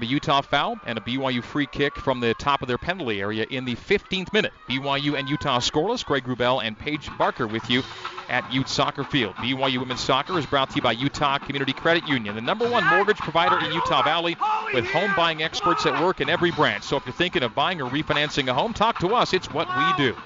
[0.01, 3.44] a Utah foul and a BYU free kick from the top of their penalty area
[3.51, 4.53] in the 15th minute.
[4.68, 6.05] BYU and Utah scoreless.
[6.05, 7.83] Greg Wrubell and Paige Barker with you
[8.31, 9.35] at Ute Soccer Field.
[9.37, 12.87] BYU Women's Soccer is brought to you by Utah Community Credit Union, the number one
[12.87, 14.37] mortgage provider in Utah Valley
[14.72, 16.85] with home buying experts at work in every branch.
[16.85, 19.35] So if you're thinking of buying or refinancing a home, talk to us.
[19.35, 20.16] It's what we do.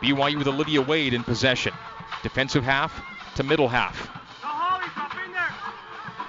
[0.00, 1.74] BYU with Olivia Wade in possession.
[2.22, 3.02] Defensive half
[3.36, 4.10] to middle half.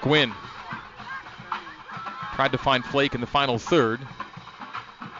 [0.02, 0.34] Gwynn
[2.36, 4.02] tried to find Flake in the final third.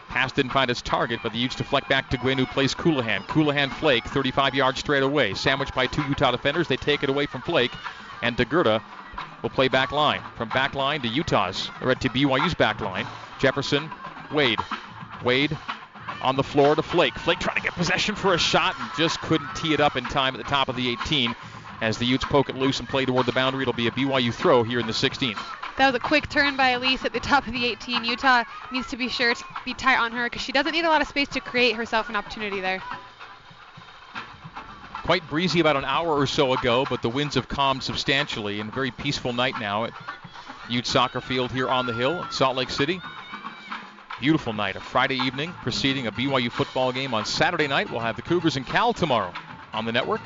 [0.08, 3.26] Pass didn't find its target, but the Utes deflect back to Gwynn, who plays Colohan.
[3.26, 5.34] Colohan Flake, 35 yards straight away.
[5.34, 6.68] Sandwiched by two Utah defenders.
[6.68, 7.72] They take it away from Flake,
[8.22, 8.82] and DeGurda
[9.42, 10.20] will play back line.
[10.36, 13.06] From back line to Utah's, or to BYU's back line.
[13.40, 13.90] Jefferson,
[14.32, 14.60] Wade.
[15.24, 15.56] Wade
[16.20, 17.14] on the floor to Flake.
[17.14, 20.04] Flake trying to get possession for a shot and just couldn't tee it up in
[20.04, 21.34] time at the top of the 18.
[21.80, 24.32] As the Utes poke it loose and play toward the boundary, it'll be a BYU
[24.32, 25.38] throw here in the 16th.
[25.76, 28.04] That was a quick turn by Elise at the top of the 18.
[28.04, 30.88] Utah needs to be sure to be tight on her because she doesn't need a
[30.88, 32.80] lot of space to create herself an opportunity there.
[35.02, 38.70] Quite breezy about an hour or so ago, but the winds have calmed substantially and
[38.70, 39.92] a very peaceful night now at
[40.70, 43.02] Ute Soccer Field here on the hill in Salt Lake City.
[44.20, 47.90] Beautiful night, a Friday evening preceding a BYU football game on Saturday night.
[47.90, 49.34] We'll have the Cougars and Cal tomorrow
[49.74, 50.20] on the network.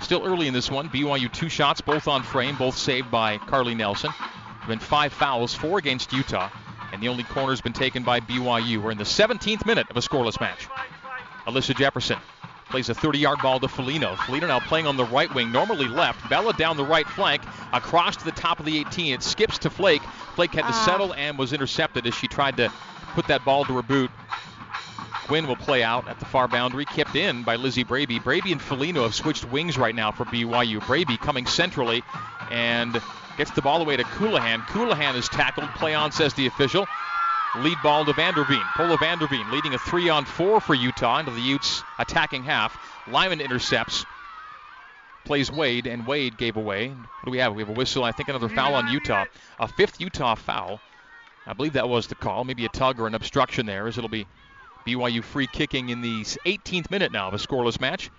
[0.00, 0.88] Still early in this one.
[0.88, 4.10] BYU two shots, both on frame, both saved by Carly Nelson.
[4.10, 6.50] There have been five fouls, four against Utah,
[6.92, 8.82] and the only corner has been taken by BYU.
[8.82, 10.68] We're in the 17th minute of a scoreless match.
[11.46, 12.18] Alyssa Jefferson
[12.70, 14.14] plays a 30-yard ball to Felino.
[14.16, 16.28] Felino now playing on the right wing, normally left.
[16.30, 19.14] Bella down the right flank, across to the top of the 18.
[19.14, 20.02] It skips to Flake.
[20.34, 20.84] Flake had to uh.
[20.84, 22.72] settle and was intercepted as she tried to
[23.14, 24.10] put that ball to her boot.
[25.30, 28.18] Gwynn will play out at the far boundary, kept in by Lizzie Braby.
[28.18, 30.84] Braby and Felino have switched wings right now for BYU.
[30.84, 32.02] Braby coming centrally
[32.50, 33.00] and
[33.38, 34.58] gets the ball away to Colohan.
[34.62, 35.68] Colohan is tackled.
[35.76, 36.84] Play on, says the official.
[37.58, 38.64] Lead ball to Vanderveen.
[38.74, 42.76] Pola Vanderveen leading a three on four for Utah into the Utes attacking half.
[43.06, 44.04] Lyman intercepts.
[45.24, 46.88] Plays Wade, and Wade gave away.
[46.88, 47.54] What do we have?
[47.54, 48.02] We have a whistle.
[48.02, 49.26] I think another foul on Utah.
[49.60, 50.80] A fifth Utah foul.
[51.46, 52.42] I believe that was the call.
[52.42, 54.26] Maybe a tug or an obstruction there, as it'll be
[54.86, 58.10] BYU free kicking in the 18th minute now of a scoreless match.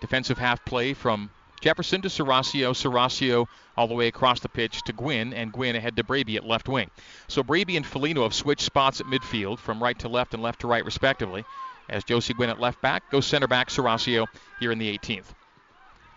[0.00, 4.92] Defensive half play from Jefferson to Serasio, Serasio all the way across the pitch to
[4.92, 6.90] Gwynn, and Gwynn ahead to Braby at left wing.
[7.26, 10.60] So Braby and Felino have switched spots at midfield from right to left and left
[10.60, 11.44] to right, respectively,
[11.88, 14.26] as Josie Gwynn at left back goes center back Serasio
[14.60, 15.26] here in the 18th.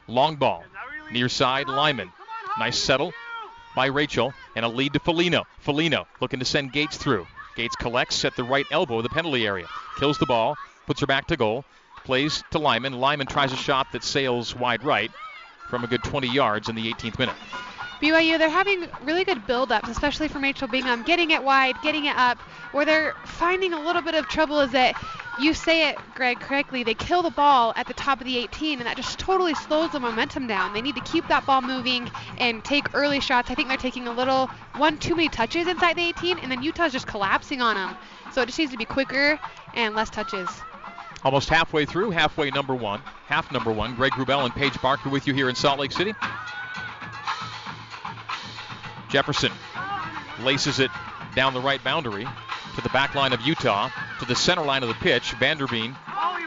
[0.08, 0.64] Long ball,
[1.12, 2.12] near side, Lyman.
[2.60, 3.14] Nice settle
[3.76, 5.46] by Rachel, and a lead to Felino.
[5.66, 7.26] Felino looking to send Gates through.
[7.56, 9.68] Gates collects at the right elbow of the penalty area.
[9.96, 11.66] Kills the ball, puts her back to goal,
[12.04, 12.94] plays to Lyman.
[12.94, 15.12] Lyman tries a shot that sails wide right
[15.70, 17.71] from a good 20 yards in the 18th minute.
[18.02, 22.16] BYU, they're having really good build-ups, especially from Rachel Bingham, getting it wide, getting it
[22.16, 22.40] up.
[22.72, 24.96] Where they're finding a little bit of trouble is that
[25.40, 26.84] you say it, Greg, correctly.
[26.84, 29.92] They kill the ball at the top of the 18, and that just totally slows
[29.92, 30.74] the momentum down.
[30.74, 32.10] They need to keep that ball moving
[32.40, 33.52] and take early shots.
[33.52, 36.64] I think they're taking a little, one too many touches inside the 18, and then
[36.64, 37.96] Utah's just collapsing on them.
[38.34, 39.40] So it just needs to be quicker
[39.76, 40.50] and less touches.
[41.24, 43.96] Almost halfway through, halfway number one, half number one.
[43.96, 46.14] Greg Wrubell and Paige Barker with you here in Salt Lake City.
[49.12, 49.52] Jefferson
[50.39, 50.89] laces it
[51.36, 52.26] down the right boundary
[52.76, 55.34] to the back line of Utah, to the center line of the pitch.
[55.34, 55.95] Vanderveen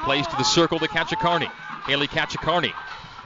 [0.03, 1.50] plays to the circle to Kachakarni.
[1.87, 2.72] Haley Kachakarni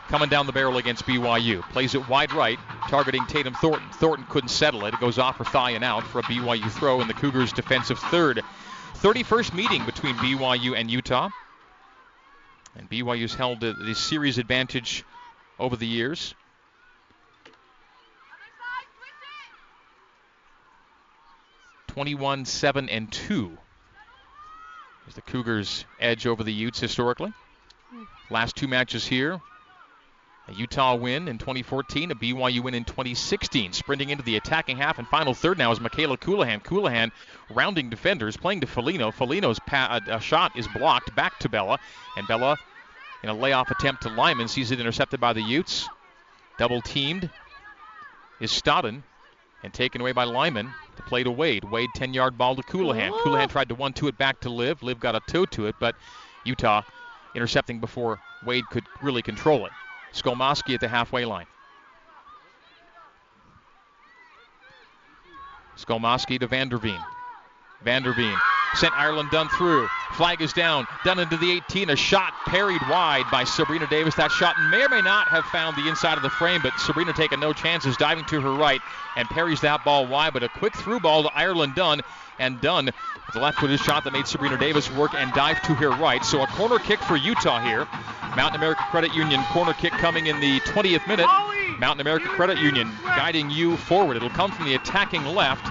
[0.09, 1.63] coming down the barrel against BYU.
[1.71, 3.89] Plays it wide right, targeting Tatum Thornton.
[3.93, 4.95] Thornton couldn't settle it.
[4.95, 7.99] It goes off her thigh and out for a BYU throw in the Cougars' defensive
[7.99, 8.43] third.
[8.95, 11.29] 31st meeting between BYU and Utah.
[12.77, 15.05] And BYU's held the series advantage
[15.59, 16.35] over the years.
[21.99, 23.59] 21 7 and 2
[25.09, 27.33] is the Cougars' edge over the Utes historically.
[28.31, 29.41] Last two matches here.
[30.47, 33.73] A Utah win in 2014, a BYU win in 2016.
[33.73, 36.63] Sprinting into the attacking half and final third now is Michaela Colohan.
[36.63, 37.11] Colohan
[37.51, 39.13] rounding defenders, playing to Felino.
[39.13, 41.81] Felino's pa- a shot is blocked back to Bella,
[42.17, 42.57] and Bella,
[43.25, 45.89] in a layoff attempt to Lyman, sees it intercepted by the Utes.
[46.59, 47.29] Double teamed
[48.41, 49.03] is Stodden
[49.65, 51.65] and taken away by Lyman to play to Wade.
[51.65, 53.11] Wade 10 yard ball to Colohan.
[53.11, 53.25] Whoa.
[53.25, 54.83] Colohan tried to one two it back to Liv.
[54.83, 55.95] Liv got a toe to it, but
[56.45, 56.83] Utah
[57.35, 59.73] intercepting before Wade could really control it.
[60.13, 61.47] Skolmoski at the halfway line.
[65.77, 67.03] Skolmoski to Vanderveen.
[67.85, 68.39] Vanderveen
[68.75, 69.89] sent Ireland Dunn through.
[70.13, 70.87] Flag is down.
[71.05, 71.91] Down into the 18.
[71.91, 74.15] A shot parried wide by Sabrina Davis.
[74.17, 77.13] That shot may or may not have found the inside of the frame, but Sabrina
[77.13, 78.81] taking no chances, diving to her right
[79.17, 80.33] and parries that ball wide.
[80.33, 82.03] But a quick through ball to Ireland Dunn.
[82.41, 85.75] And Dunn with a left footed shot that made Sabrina Davis work and dive to
[85.75, 86.25] her right.
[86.25, 87.87] So a corner kick for Utah here.
[88.37, 91.27] Mountain America Credit Union corner kick coming in the 20th minute.
[91.81, 94.17] Mountain America Credit Union guiding you forward.
[94.17, 95.67] It'll come from the attacking left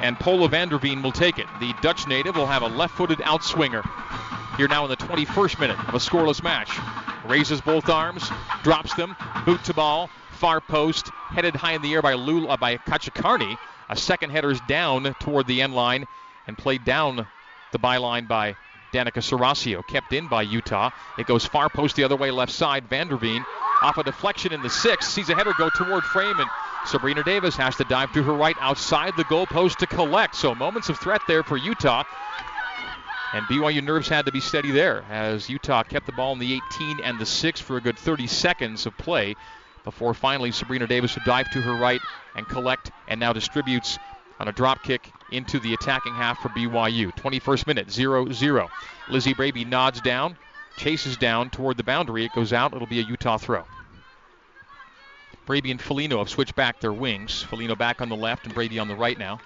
[0.00, 1.46] and Pola Vanderveen will take it.
[1.60, 3.84] The Dutch native will have a left-footed outswinger.
[4.56, 6.70] Here now in the 21st minute of a scoreless match.
[7.24, 8.28] Raises both arms,
[8.62, 12.56] drops them, boot to ball, far post, headed high in the air by Lula uh,
[12.56, 13.56] by Kachakarni.
[13.88, 16.06] A second header is down toward the end line
[16.46, 17.26] and played down
[17.72, 18.56] the byline by
[18.92, 19.86] Danica Serasio.
[19.86, 20.90] Kept in by Utah.
[21.18, 22.88] It goes far post the other way, left side.
[22.88, 23.44] Vanderveen
[23.82, 25.10] off a deflection in the sixth.
[25.10, 26.48] Sees a header go toward frame and
[26.86, 30.34] Sabrina Davis has to dive to her right outside the goalpost to collect.
[30.34, 32.04] So moments of threat there for Utah.
[33.32, 36.60] And BYU nerves had to be steady there as Utah kept the ball in the
[36.72, 39.36] 18 and the 6 for a good 30 seconds of play
[39.84, 42.00] before finally Sabrina Davis would dive to her right
[42.34, 43.98] and collect and now distributes
[44.40, 47.14] on a drop kick into the attacking half for BYU.
[47.16, 48.68] 21st minute, 0 0.
[49.08, 50.36] Lizzie Braby nods down,
[50.76, 52.24] chases down toward the boundary.
[52.24, 52.74] It goes out.
[52.74, 53.64] It'll be a Utah throw.
[55.50, 57.44] Braby and Felino have switched back their wings.
[57.50, 59.40] Felino back on the left and Braby on the right now.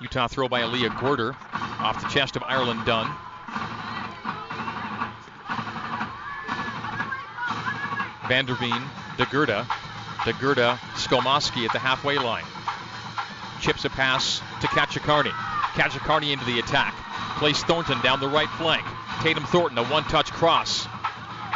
[0.00, 3.06] Utah throw by Aaliyah Gorder off the chest of Ireland Dunn.
[8.24, 8.82] Vanderveen,
[9.18, 9.64] DeGurda,
[10.24, 12.42] DeGurda, Skolmoski at the halfway line.
[13.60, 15.30] Chips a pass to Kachakarni.
[15.30, 16.96] Kachakarni into the attack.
[17.38, 18.84] Plays Thornton down the right flank.
[19.22, 20.86] Tatum Thornton, a one touch cross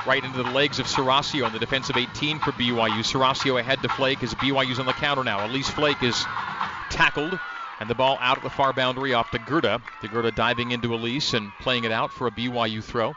[0.06, 3.00] right into the legs of Serasio on the defensive 18 for BYU.
[3.04, 5.46] Serasio ahead to Flake as BYU's on the counter now.
[5.46, 6.24] Elise Flake is
[6.88, 7.38] tackled
[7.78, 9.80] and the ball out at the far boundary off to Gerda.
[10.10, 13.14] Gerda diving into Elise and playing it out for a BYU throw.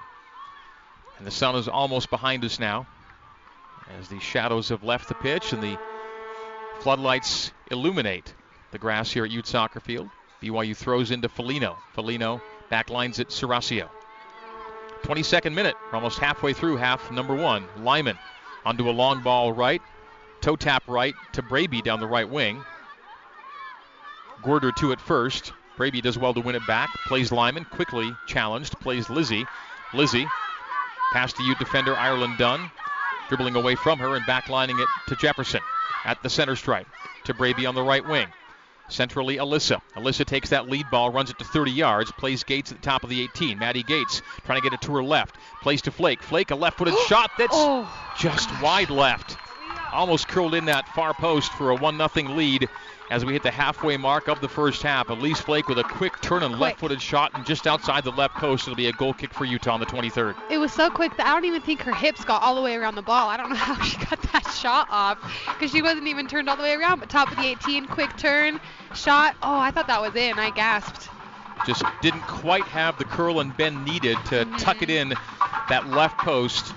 [1.17, 2.87] And the sun is almost behind us now
[3.97, 5.77] as the shadows have left the pitch and the
[6.79, 8.33] floodlights illuminate
[8.71, 10.09] the grass here at Ute Soccer Field.
[10.41, 11.77] BYU throws into Felino.
[11.95, 13.89] Felino backlines at Serasio.
[15.03, 15.75] 22nd minute.
[15.91, 17.65] Almost halfway through half number one.
[17.77, 18.17] Lyman
[18.65, 19.81] onto a long ball right.
[20.41, 22.63] Toe tap right to Braby down the right wing.
[24.43, 25.53] Gorder to it first.
[25.77, 26.89] Braby does well to win it back.
[27.07, 27.65] Plays Lyman.
[27.65, 28.79] Quickly challenged.
[28.79, 29.45] Plays Lizzie.
[29.93, 30.27] Lizzie.
[31.13, 32.69] Pass to you defender Ireland Dunn.
[33.29, 35.61] Dribbling away from her and backlining it to Jefferson
[36.05, 36.87] at the center stripe.
[37.25, 38.27] To Braby on the right wing.
[38.93, 39.81] Centrally, Alyssa.
[39.95, 43.03] Alyssa takes that lead ball, runs it to 30 yards, plays Gates at the top
[43.03, 43.57] of the 18.
[43.57, 45.35] Maddie Gates trying to get it to her left.
[45.61, 46.21] Plays to Flake.
[46.21, 48.61] Flake, a left footed shot that's oh, just gosh.
[48.61, 49.37] wide left.
[49.91, 52.69] Almost curled in that far post for a 1 0 lead
[53.13, 55.07] as we hit the halfway mark of the first half.
[55.07, 58.33] Elise Flake with a quick turn and left footed shot, and just outside the left
[58.33, 60.35] post, it'll be a goal kick for Utah on the 23rd.
[60.49, 62.73] It was so quick that I don't even think her hips got all the way
[62.73, 63.29] around the ball.
[63.29, 66.57] I don't know how she got that shot off because she wasn't even turned all
[66.57, 68.59] the way around, but top of the 18, quick turn,
[68.95, 69.35] shot.
[69.43, 70.39] Oh, I thought that was in.
[70.39, 71.07] I gasped.
[71.67, 74.55] Just didn't quite have the curl and bend needed to mm-hmm.
[74.55, 75.13] tuck it in
[75.69, 76.73] that left post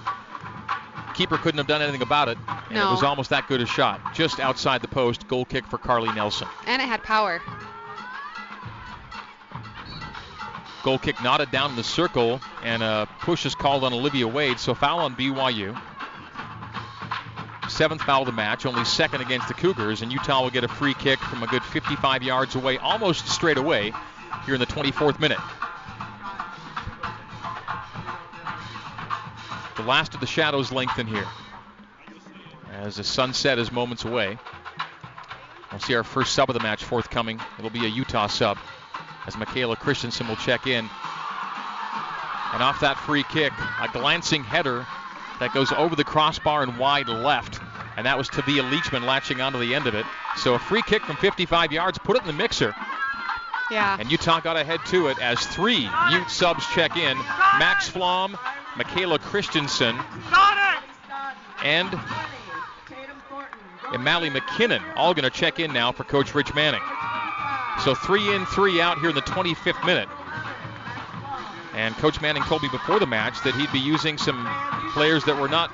[1.16, 2.38] keeper couldn't have done anything about it.
[2.48, 2.88] And no.
[2.88, 4.14] it was almost that good a shot.
[4.14, 6.46] Just outside the post, goal kick for Carly Nelson.
[6.66, 7.40] And it had power.
[10.82, 14.60] Goal kick knotted down in the circle, and a push is called on Olivia Wade,
[14.60, 15.76] so foul on BYU.
[17.68, 20.68] Seventh foul of the match, only second against the Cougars, and Utah will get a
[20.68, 23.92] free kick from a good 55 yards away, almost straight away,
[24.44, 25.40] here in the 24th minute.
[29.76, 31.26] The last of the shadows lengthen here.
[32.72, 34.38] As the sunset is moments away.
[35.70, 37.40] We'll see our first sub of the match forthcoming.
[37.58, 38.58] It'll be a Utah sub
[39.26, 40.88] as Michaela Christensen will check in.
[42.52, 44.86] And off that free kick, a glancing header
[45.40, 47.60] that goes over the crossbar and wide left.
[47.96, 50.06] And that was Tavia Leachman latching onto the end of it.
[50.36, 52.74] So a free kick from 55 yards, put it in the mixer.
[53.70, 53.96] Yeah.
[53.98, 57.18] And Utah got ahead to it as three Ute subs check in.
[57.58, 58.38] Max Flom,
[58.76, 59.98] Michaela Christensen,
[61.64, 61.90] and
[63.98, 66.82] Mally McKinnon, all going to check in now for Coach Rich Manning.
[67.82, 70.08] So three in, three out here in the 25th minute.
[71.74, 74.48] And Coach Manning told me before the match that he'd be using some
[74.92, 75.70] players that were not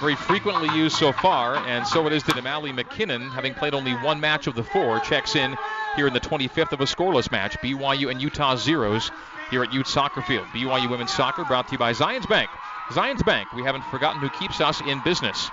[0.00, 3.92] very frequently used so far, and so it is that Mally McKinnon, having played only
[3.92, 5.56] one match of the four, checks in
[5.96, 7.56] here in the 25th of a scoreless match.
[7.62, 9.10] BYU and Utah zeros
[9.50, 10.46] here at Ute Soccer Field.
[10.48, 12.50] BYU Women's Soccer brought to you by Zions Bank.
[12.90, 15.50] Zions Bank, we haven't forgotten who keeps us in business.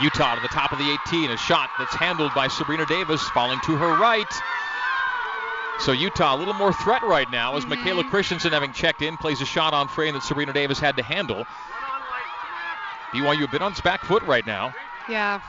[0.00, 1.30] Utah to the top of the 18.
[1.30, 4.32] A shot that's handled by Sabrina Davis, falling to her right.
[5.80, 7.68] So Utah a little more threat right now as Mhm.
[7.70, 11.02] Michaela Christensen, having checked in, plays a shot on frame that Sabrina Davis had to
[11.02, 11.46] handle.
[13.12, 14.72] BYU a bit on its back foot right now.
[15.08, 15.40] Yeah.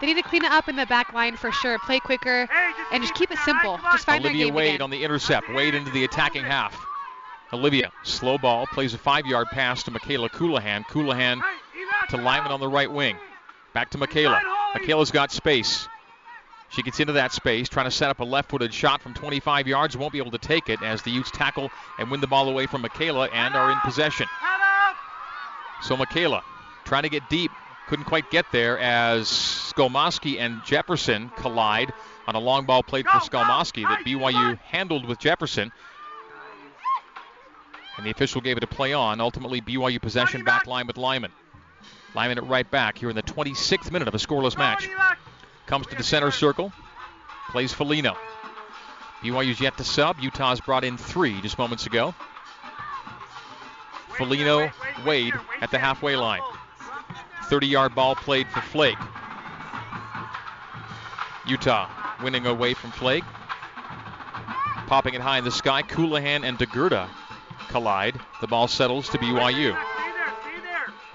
[0.00, 1.78] They need to clean it up in the back line for sure.
[1.80, 2.48] Play quicker
[2.92, 3.78] and just keep it simple.
[3.92, 4.82] Just find Olivia their game Wade again.
[4.82, 5.52] on the intercept.
[5.52, 6.78] Wade into the attacking half.
[7.52, 10.84] Olivia, slow ball, plays a five yard pass to Michaela Colohan.
[10.84, 11.40] Colohan
[12.10, 13.16] to Lyman on the right wing.
[13.72, 14.40] Back to Michaela.
[14.74, 15.88] Michaela's got space.
[16.70, 19.66] She gets into that space, trying to set up a left footed shot from 25
[19.66, 19.96] yards.
[19.96, 22.66] Won't be able to take it as the Utes tackle and win the ball away
[22.66, 24.26] from Michaela and are in possession.
[25.80, 26.42] So Michaela
[26.84, 27.50] trying to get deep,
[27.88, 31.92] couldn't quite get there as Skolmoski and Jefferson collide
[32.26, 35.72] on a long ball played for Skolmoski that BYU handled with Jefferson.
[37.96, 39.20] And the official gave it a play on.
[39.20, 41.32] Ultimately, BYU possession back line with Lyman.
[42.14, 44.86] Lyman at right back here in the 26th minute of a scoreless match.
[45.66, 46.72] Comes to the center circle,
[47.50, 48.16] plays Felino.
[49.22, 50.18] BYU's yet to sub.
[50.20, 52.14] Utah's brought in three just moments ago.
[54.10, 54.70] Felino,
[55.06, 56.42] Wade at the halfway line.
[57.48, 58.98] 30 yard ball played for Flake.
[61.46, 61.88] Utah
[62.22, 63.24] winning away from Flake.
[64.86, 65.82] Popping it high in the sky.
[65.82, 67.08] Colohan and DeGurda
[67.68, 68.18] collide.
[68.40, 69.78] The ball settles to BYU.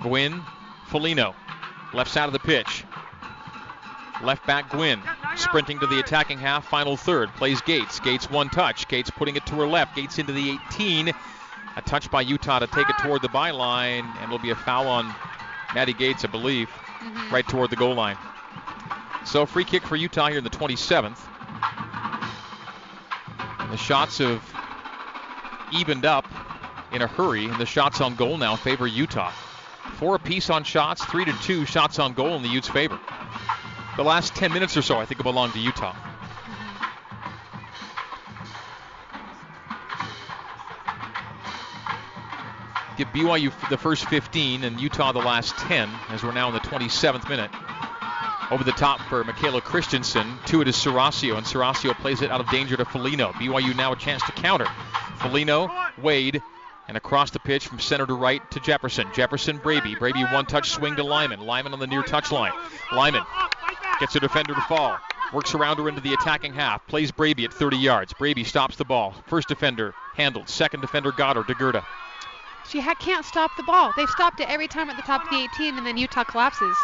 [0.02, 0.41] Gwynn,
[0.89, 1.34] Felino,
[1.93, 2.84] left side of the pitch.
[4.24, 5.02] Left back Gwynn,
[5.36, 7.30] sprinting to the attacking half, final third.
[7.36, 8.00] Plays Gates.
[8.00, 8.88] Gates one touch.
[8.88, 9.96] Gates putting it to her left.
[9.96, 11.13] Gates into the 18.
[11.76, 14.88] A touch by Utah to take it toward the byline, and it'll be a foul
[14.88, 15.13] on
[15.74, 17.34] Maddie Gates, I believe, mm-hmm.
[17.34, 18.18] right toward the goal line.
[19.26, 21.18] So free kick for Utah here in the 27th.
[23.60, 24.44] And the shots have
[25.72, 26.26] evened up
[26.92, 29.32] in a hurry, and the shots on goal now favor Utah.
[29.98, 33.00] Four apiece on shots, three to two shots on goal in the Utes' favor.
[33.96, 35.96] The last 10 minutes or so, I think, it belong to Utah.
[42.97, 46.60] Give BYU the first 15 and Utah the last 10 as we're now in the
[46.60, 47.49] 27th minute.
[48.51, 50.38] Over the top for Michaela Christensen.
[50.47, 53.32] To it is Serasio, and Serasio plays it out of danger to Felino.
[53.34, 54.65] BYU now a chance to counter.
[55.17, 56.41] Felino, Wade,
[56.88, 59.08] and across the pitch from center to right to Jefferson.
[59.13, 59.95] Jefferson, Braby.
[59.95, 61.39] Braby one touch swing to Lyman.
[61.39, 62.51] Lyman on the near touch line.
[62.91, 63.23] Lyman
[63.99, 64.97] gets a defender to fall.
[65.34, 66.86] Works around her into the attacking half.
[66.86, 68.13] Plays Braby at 30 yards.
[68.13, 69.15] Braby stops the ball.
[69.25, 70.47] First defender handled.
[70.47, 71.43] Second defender got her.
[71.43, 71.84] DeGurda.
[72.69, 73.93] She ha- can't stop the ball.
[73.95, 76.78] They've stopped it every time at the top of the 18, and then Utah collapses.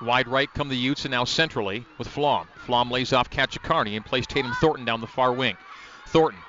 [0.00, 2.48] Wide right come the Utes, and now centrally with Flom.
[2.66, 5.56] Flom lays off Kachakarni and plays Tatum Thornton down the far wing.
[6.08, 6.40] Thornton,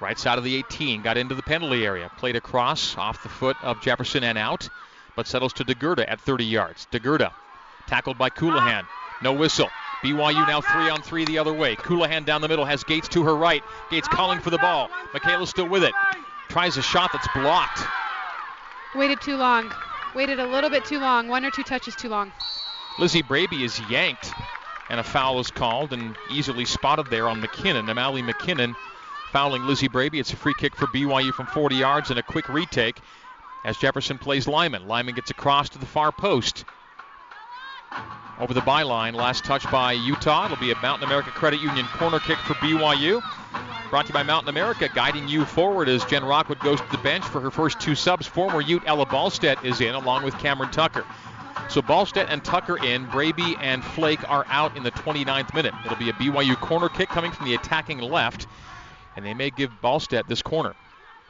[0.00, 2.10] right side of the 18, got into the penalty area.
[2.16, 4.68] Played across off the foot of Jefferson and out,
[5.16, 6.86] but settles to DeGurda at 30 yards.
[6.92, 7.32] DeGurda,
[7.86, 8.86] tackled by Colohan.
[9.22, 9.70] No whistle.
[10.04, 11.76] BYU now three on three the other way.
[11.76, 13.62] Colohan down the middle has Gates to her right.
[13.90, 14.90] Gates calling for the ball.
[15.14, 15.94] Michaela's still with it.
[16.50, 17.80] Tries a shot that's blocked.
[18.94, 19.72] Waited too long.
[20.14, 21.28] Waited a little bit too long.
[21.28, 22.32] One or two touches too long.
[22.98, 24.30] Lizzie Braby is yanked,
[24.90, 27.88] and a foul is called and easily spotted there on McKinnon.
[27.88, 28.74] Amali McKinnon
[29.32, 30.20] fouling Lizzie Braby.
[30.20, 32.98] It's a free kick for BYU from 40 yards and a quick retake
[33.64, 34.86] as Jefferson plays Lyman.
[34.86, 36.66] Lyman gets across to the far post.
[38.38, 40.46] Over the byline, last touch by Utah.
[40.46, 43.22] It'll be a Mountain America Credit Union corner kick for BYU.
[43.90, 46.98] Brought to you by Mountain America, guiding you forward as Jen Rockwood goes to the
[46.98, 48.26] bench for her first two subs.
[48.26, 51.04] Former Ute Ella Ballstedt is in, along with Cameron Tucker.
[51.68, 55.74] So Ballstedt and Tucker in, Braby and Flake are out in the 29th minute.
[55.84, 58.48] It'll be a BYU corner kick coming from the attacking left,
[59.16, 60.74] and they may give Ballstedt this corner.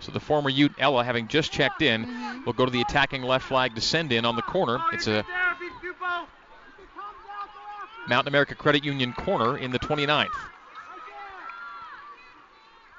[0.00, 3.46] So the former Ute Ella, having just checked in, will go to the attacking left
[3.46, 4.78] flag to send in on the corner.
[4.92, 5.24] It's a
[8.08, 10.28] Mountain America Credit Union corner in the 29th.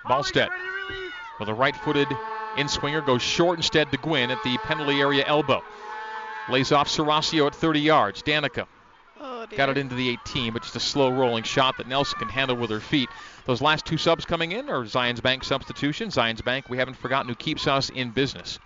[0.06, 0.50] Ballstedt
[1.40, 2.08] with a right-footed
[2.58, 5.64] in-swinger goes short instead to Gwynn at the penalty area elbow.
[6.50, 8.22] Lays off Serasio at 30 yards.
[8.22, 8.68] Danica
[9.20, 12.30] Oh, got it into the 18, but just a slow rolling shot that Nelson can
[12.30, 13.10] handle with her feet.
[13.46, 16.16] Those last two subs coming in are Zions Bank substitutions.
[16.16, 18.60] Zions Bank, we haven't forgotten, who keeps us in business.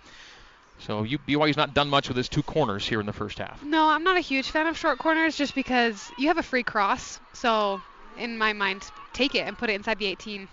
[0.80, 3.62] So you, BYU's not done much with his two corners here in the first half.
[3.62, 6.62] No, I'm not a huge fan of short corners just because you have a free
[6.62, 7.20] cross.
[7.32, 7.82] So,
[8.16, 10.48] in my mind, take it and put it inside the 18.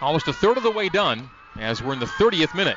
[0.00, 2.76] Almost a third of the way done as we're in the 30th minute.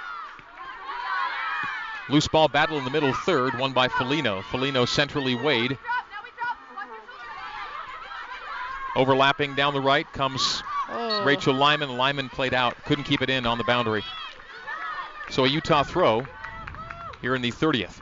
[2.09, 4.41] Loose ball battle in the middle third, won by Felino.
[4.43, 5.77] Felino centrally Wade.
[8.95, 11.23] Overlapping down the right comes Oh.
[11.25, 11.97] Rachel Lyman.
[11.97, 14.03] Lyman played out, couldn't keep it in on the boundary.
[15.29, 16.25] So a Utah throw
[17.21, 18.01] here in the 30th.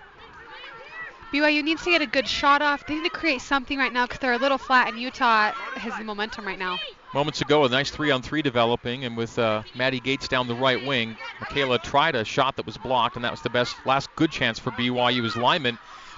[1.33, 2.85] BYU needs to get a good shot off.
[2.85, 5.97] They need to create something right now because they're a little flat, and Utah has
[5.97, 6.79] the momentum right now.
[7.13, 11.17] Moments ago, a nice three-on-three developing, and with uh, Maddie Gates down the right wing,
[11.39, 14.59] Michaela tried a shot that was blocked, and that was the best last good chance
[14.59, 15.77] for BYU as Lyman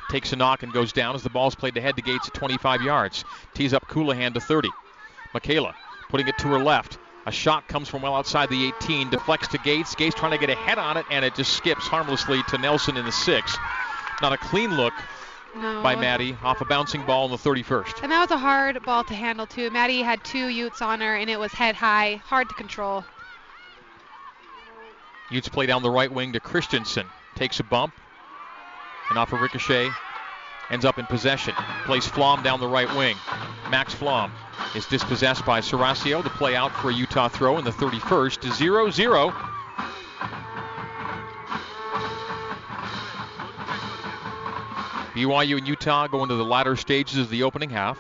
[0.10, 2.34] takes a knock and goes down as the ball's played to head to Gates at
[2.34, 3.26] 25 yards.
[3.54, 4.70] Tees up Colohan to 30.
[5.34, 5.76] Michaela
[6.10, 6.98] putting it to her left.
[7.28, 9.94] A shot comes from well outside the 18, deflects to Gates.
[9.96, 12.96] Gates trying to get a head on it, and it just skips harmlessly to Nelson
[12.96, 13.58] in the six.
[14.22, 14.94] Not a clean look
[15.54, 15.84] No.
[15.84, 18.02] by Maddie off a bouncing ball in the 31st.
[18.02, 19.70] And that was a hard ball to handle too.
[19.72, 23.04] Maddie had two Utes on her, and it was head high, hard to control.
[25.30, 27.08] Utes play down the right wing to Christensen.
[27.36, 27.94] Takes a bump,
[29.10, 29.90] and off a ricochet,
[30.70, 31.54] ends up in possession.
[31.84, 33.18] Plays Flom down the right wing.
[33.70, 34.32] Max Flom
[34.76, 38.54] is dispossessed by Serasio to play out for a Utah throw in the 31st to
[38.54, 39.34] 0 0.
[45.14, 48.00] BYU and Utah go into the latter stages of the opening half.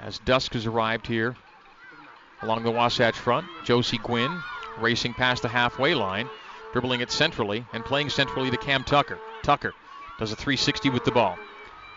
[0.00, 1.36] As dusk has arrived here
[2.40, 4.42] along the Wasatch front, Josie Gwynn
[4.78, 6.30] racing past the halfway line,
[6.72, 9.18] dribbling it centrally and playing centrally to Cam Tucker.
[9.42, 9.74] Tucker
[10.18, 11.38] does a 360 with the ball.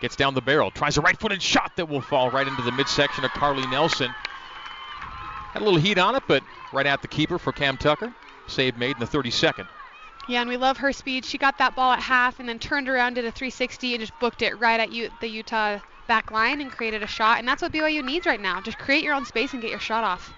[0.02, 2.72] Gets down the barrel, tries a right footed shot that will fall right into the
[2.72, 4.10] midsection of Carly Nelson.
[5.54, 8.14] Had a little heat on it, but right at the keeper for Cam Tucker.
[8.47, 9.66] Save made in the 32nd.
[10.28, 11.26] Yeah, and we love her speed.
[11.26, 14.18] She got that ball at half and then turned around, did a 360, and just
[14.20, 17.39] booked it right at U- the Utah back line and created a shot.
[17.39, 18.62] And that's what BYU needs right now.
[18.62, 20.32] Just create your own space and get your shot off.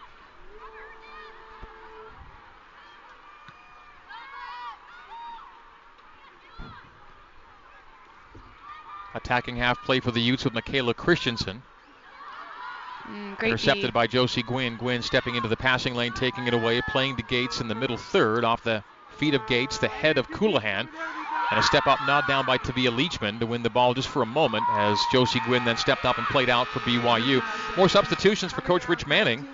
[9.13, 11.61] Attacking half play for the Utes with Michaela Christensen.
[13.07, 13.91] Mm, Intercepted D.
[13.91, 14.77] by Josie Gwynn.
[14.77, 17.97] Gwynn stepping into the passing lane, taking it away, playing to Gates in the middle
[17.97, 18.83] third off the
[19.17, 20.87] feet of Gates, the head of Colohan.
[21.49, 24.21] And a step up nod down by Tavia Leachman to win the ball just for
[24.21, 27.43] a moment as Josie Gwynn then stepped up and played out for BYU.
[27.75, 29.45] More substitutions for Coach Rich Manning.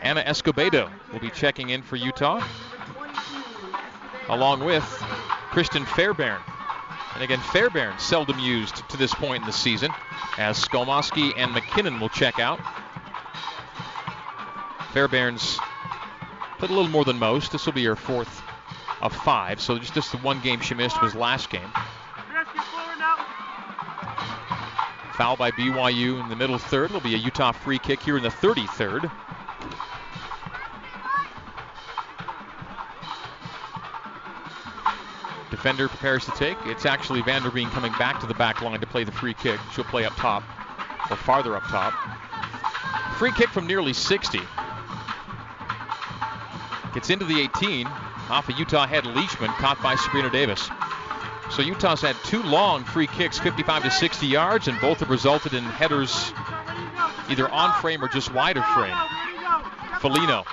[0.00, 2.44] Anna Escobedo will be checking in for Utah,
[4.28, 4.84] along with
[5.50, 6.40] Kristen Fairbairn.
[7.22, 9.92] And again, Fairbairn seldom used to this point in the season,
[10.38, 12.58] as Skolmoski and McKinnon will check out.
[14.92, 15.56] Fairbairn's
[16.58, 17.52] put a little more than most.
[17.52, 18.42] This will be her fourth
[19.00, 21.70] of five, so just, just the one game she missed was last game.
[25.12, 26.86] Foul by BYU in the middle third.
[26.86, 29.08] It'll be a Utah free kick here in the 33rd.
[35.62, 36.56] Defender prepares to take.
[36.66, 39.60] It's actually Vanderveen coming back to the back line to play the free kick.
[39.72, 40.42] She'll play up top,
[41.08, 41.94] or farther up top.
[43.16, 44.40] Free kick from nearly 60.
[46.94, 47.86] Gets into the 18.
[47.86, 50.68] Off a Utah head, Leachman, caught by Sabrina Davis.
[51.52, 55.54] So Utah's had two long free kicks, 55 to 60 yards, and both have resulted
[55.54, 56.32] in headers
[57.28, 58.96] either on frame or just wide of frame.
[60.00, 60.44] Felino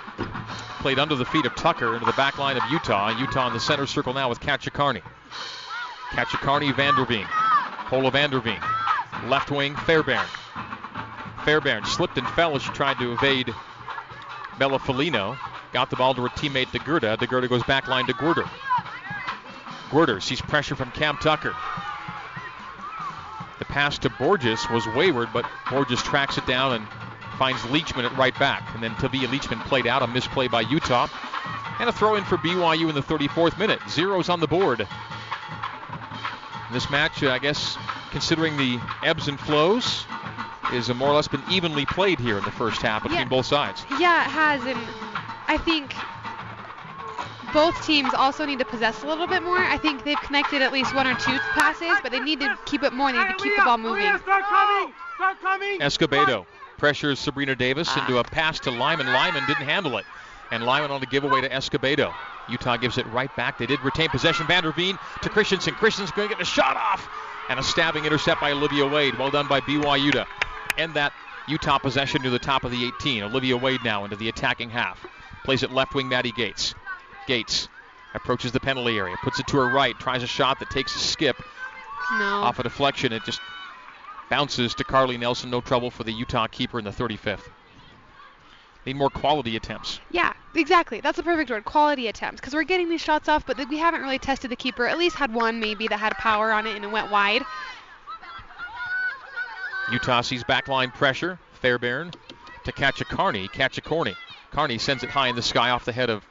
[0.79, 3.09] played under the feet of Tucker into the back line of Utah.
[3.19, 5.01] Utah in the center circle now with Kachakarni.
[6.11, 7.27] Kachakarni, Vanderveen.
[7.87, 8.61] Pola Vanderveen.
[9.29, 10.25] Left wing, Fairbairn.
[11.43, 13.53] Fairbairn slipped and fell as she tried to evade
[14.57, 15.37] Bella Felino.
[15.73, 17.17] Got the ball to her teammate DeGurda.
[17.17, 18.49] DeGurda goes back line to Gwerder.
[19.89, 21.55] Gwerder sees pressure from Cam Tucker.
[23.59, 26.87] The pass to Borges was wayward, but Borges tracks it down and
[27.39, 28.75] finds Leachman at right back.
[28.75, 31.07] And then Tavia Leachman played out, a misplay by Utah.
[31.79, 33.79] And a throw in for BYU in the 34th minute.
[33.89, 34.85] Zeros on the board.
[36.73, 37.77] This match, uh, I guess,
[38.11, 40.03] considering the ebbs and flows,
[40.73, 43.25] is more or less been evenly played here in the first half between Yeah.
[43.27, 43.85] both sides.
[43.97, 44.77] Yeah, it has, and
[45.47, 45.95] I think
[47.53, 49.57] both teams also need to possess a little bit more.
[49.57, 52.83] I think they've connected at least one or two passes, but they need to keep
[52.83, 53.11] it more.
[53.11, 54.03] They need to keep the ball moving.
[54.19, 54.93] Start coming!
[55.15, 55.79] Start coming!
[55.79, 56.45] Escobedo
[56.79, 59.07] pressures Sabrina Davis into a pass to Lyman.
[59.07, 60.05] Lyman didn't handle it.
[60.51, 62.11] And Lyman on the giveaway to Escobedo.
[62.49, 63.59] Utah gives it right back.
[63.59, 64.47] They did retain possession.
[64.47, 65.75] Vanderveen to Christensen.
[65.75, 67.07] Christensen's going to get a shot off.
[67.49, 69.17] And a stabbing intercept by Olivia Wade.
[69.19, 70.25] Well done by BYU to
[70.77, 71.13] end that
[71.47, 73.23] Utah possession to the top of the 18.
[73.23, 75.05] Olivia Wade now into the attacking half.
[75.43, 76.73] Plays it left wing Maddie Gates.
[77.27, 77.67] Gates
[78.15, 79.15] approaches the penalty area.
[79.23, 79.97] Puts it to her right.
[79.99, 81.35] Tries a shot that takes a skip
[82.17, 82.25] No.
[82.43, 83.13] off a deflection.
[83.13, 83.39] It just
[84.29, 85.49] bounces to Carly Nelson.
[85.49, 87.49] No trouble for the Utah keeper in the 35th.
[88.85, 89.99] Need more quality attempts.
[90.11, 91.01] Yeah, exactly.
[91.01, 91.65] That's the perfect word.
[91.65, 92.39] Quality attempts.
[92.39, 94.87] Because we're getting these shots off, but we haven't really tested the keeper.
[94.87, 97.43] At least had one maybe that had power on it and it went wide.
[99.91, 101.39] Utah sees backline pressure.
[101.61, 102.11] Fairbairn
[102.63, 103.51] to Kachakarni.
[103.51, 104.15] Catch a Corney.
[104.51, 106.25] Carney sends it high in the sky off the head of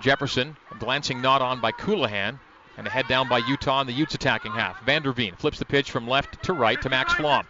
[0.00, 2.38] Jefferson, glancing not on by Colohan,
[2.76, 4.84] and a head down by Utah in the Utes attacking half.
[4.84, 7.46] Vanderveen flips the pitch from left to right to Max Flom.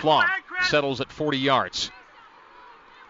[0.00, 0.24] Flom
[0.62, 1.90] settles at 40 yards.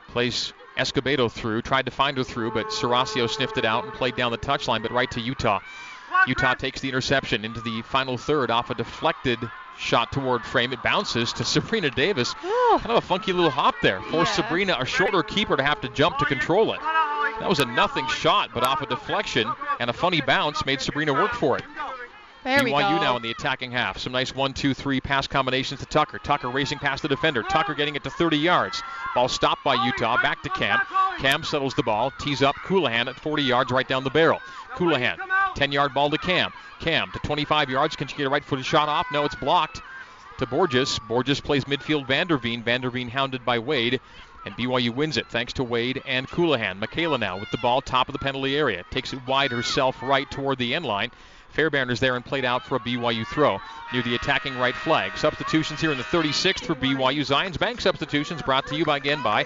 [0.09, 4.17] Plays Escobedo through, tried to find her through, but Serasio sniffed it out and played
[4.17, 5.61] down the touchline, but right to Utah.
[6.27, 9.39] Utah takes the interception into the final third off a deflected
[9.79, 10.73] shot toward frame.
[10.73, 12.35] It bounces to Sabrina Davis.
[12.35, 14.01] Kind of a funky little hop there.
[14.03, 14.45] Forced yeah.
[14.45, 16.81] Sabrina, a shorter keeper, to have to jump to control it.
[17.41, 21.13] That was a nothing shot, but off a deflection and a funny bounce made Sabrina
[21.13, 21.65] work for it.
[22.45, 23.99] There BYU now in the attacking half.
[23.99, 26.19] Some nice one, two, three pass combinations to Tucker.
[26.19, 27.43] Tucker racing past the defender.
[27.43, 28.83] Tucker getting it to 30 yards.
[29.15, 30.21] Ball stopped by Utah.
[30.23, 30.79] Back to Cam.
[31.19, 32.13] Cam settles the ball.
[32.21, 34.41] Tees up Colohan at 40 yards right down the barrel.
[34.75, 35.19] Colohan,
[35.57, 36.53] 10 yard ball to Cam.
[36.81, 37.97] Cam to 25 yards.
[37.97, 39.07] Can she get a right footed shot off?
[39.13, 39.83] No, it's blocked
[40.39, 40.99] to Borges.
[41.09, 42.65] Borges plays midfield Vanderveen.
[42.65, 44.01] Vanderveen hounded by Wade.
[44.45, 46.79] And BYU wins it thanks to Wade and Colohan.
[46.79, 48.85] Michaela now with the ball top of the penalty area.
[48.91, 51.11] Takes it wide herself right toward the end line.
[51.51, 53.59] Fairbairn is there and played out for a BYU throw
[53.93, 55.17] near the attacking right flag.
[55.17, 57.21] Substitutions here in the 36th for BYU.
[57.21, 59.45] Zions Bank substitutions brought to you by, again by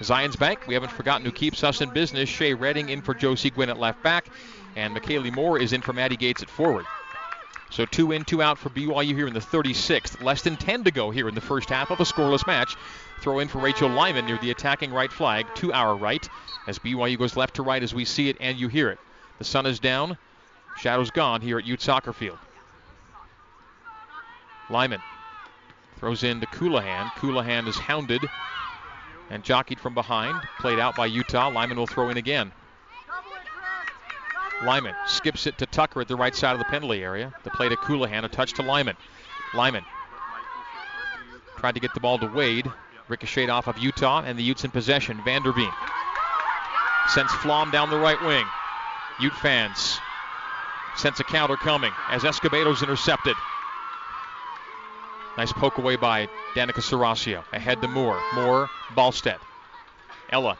[0.00, 0.66] Zions Bank.
[0.66, 2.28] We haven't forgotten who keeps us in business.
[2.28, 4.26] Shea Redding in for Josie Gwynn at left back.
[4.74, 6.86] And McKaylee Moore is in for Maddie Gates at forward.
[7.72, 10.22] So two in, two out for BYU here in the 36th.
[10.22, 12.76] Less than 10 to go here in the first half of a scoreless match.
[13.22, 16.28] Throw in for Rachel Lyman near the attacking right flag, to our right,
[16.66, 18.98] as BYU goes left to right as we see it and you hear it.
[19.38, 20.18] The sun is down.
[20.76, 22.38] Shadows gone here at Ute Soccer Field.
[24.68, 25.00] Lyman
[25.96, 27.10] throws in to Colohan.
[27.12, 28.22] Colohan is hounded
[29.30, 30.42] and jockeyed from behind.
[30.58, 31.48] Played out by Utah.
[31.48, 32.52] Lyman will throw in again.
[34.64, 37.32] Lyman skips it to Tucker at the right side of the penalty area.
[37.44, 38.96] The play to Colohan, a touch to Lyman.
[39.54, 39.84] Lyman
[41.56, 42.70] tried to get the ball to Wade.
[43.08, 45.18] Ricocheted off of Utah, and the Utes in possession.
[45.18, 45.72] Vanderveen
[47.08, 48.46] sends Flom down the right wing.
[49.20, 49.98] Ute fans
[50.96, 53.34] Sense a counter coming as Escobedo's intercepted.
[55.38, 57.42] Nice poke away by Danica Serasio.
[57.52, 58.20] Ahead to Moore.
[58.34, 59.38] Moore, Ballstedt.
[60.30, 60.58] Ella.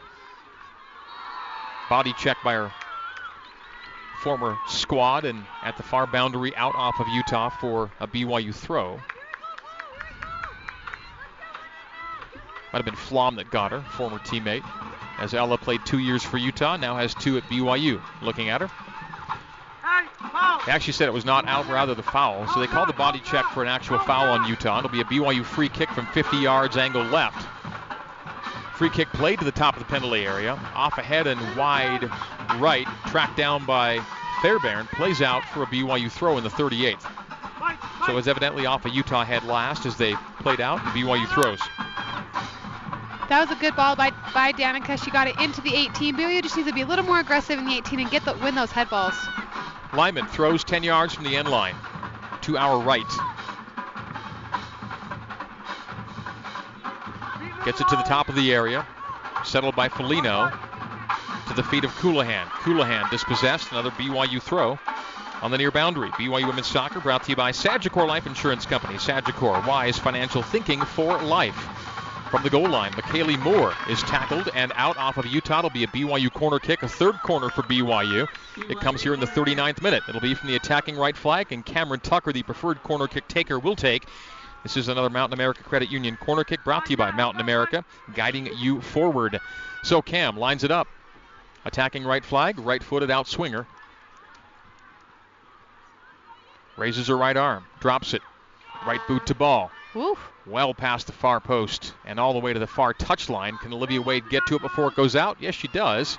[1.89, 2.71] Body check by her
[4.23, 8.97] former squad and at the far boundary out off of Utah for a BYU throw.
[12.71, 14.63] Might have been Flom that got her, former teammate.
[15.19, 18.01] As Ella played two years for Utah, now has two at BYU.
[18.21, 18.69] Looking at her.
[20.65, 22.47] They actually said it was not out, rather the foul.
[22.47, 24.79] So they called the body check for an actual foul on Utah.
[24.79, 27.45] It'll be a BYU free kick from 50 yards, angle left.
[28.77, 32.09] Free kick played to the top of the penalty area, off ahead and wide
[32.59, 33.99] right, tracked down by
[34.41, 37.05] Fairbairn, plays out for a BYU throw in the 38th.
[38.05, 40.79] So it's evidently off a Utah head last as they played out.
[40.79, 41.59] BYU throws.
[43.29, 45.01] That was a good ball by by Danica.
[45.01, 46.15] She got it into the 18.
[46.15, 48.33] BYU just needs to be a little more aggressive in the 18 and get the
[48.43, 49.15] win those head balls.
[49.93, 51.75] Lyman throws 10 yards from the end line
[52.41, 53.01] to our right.
[57.63, 58.85] Gets it to the top of the area.
[59.45, 60.51] Settled by Felino.
[61.47, 62.45] To the feet of Colohan.
[62.47, 63.71] Colohan dispossessed.
[63.71, 64.79] Another BYU throw
[65.41, 66.09] on the near boundary.
[66.11, 68.95] BYU Women's Soccer brought to you by Sagicor Life Insurance Company.
[68.95, 71.55] Sagicor, wise financial thinking for life
[72.31, 72.91] from the goal line.
[72.93, 75.59] McKaylee Moore is tackled and out off of Utah.
[75.59, 78.27] It'll be a BYU corner kick, a third corner for BYU.
[78.69, 80.01] It comes here in the 39th minute.
[80.09, 83.59] It'll be from the attacking right flag, and Cameron Tucker, the preferred corner kick taker,
[83.59, 84.07] will take.
[84.63, 87.83] This is another Mountain America Credit Union corner kick brought to you by Mountain America,
[88.15, 89.39] guiding you forward.
[89.83, 90.87] So Cam lines it up.
[91.65, 93.65] Attacking right flag, right footed out swinger.
[96.77, 98.21] Raises her right arm, drops it.
[98.85, 99.71] Right boot to ball.
[99.95, 103.57] Oof well past the far post and all the way to the far touch line.
[103.57, 105.37] Can Olivia Wade get to it before it goes out?
[105.39, 106.17] Yes, she does.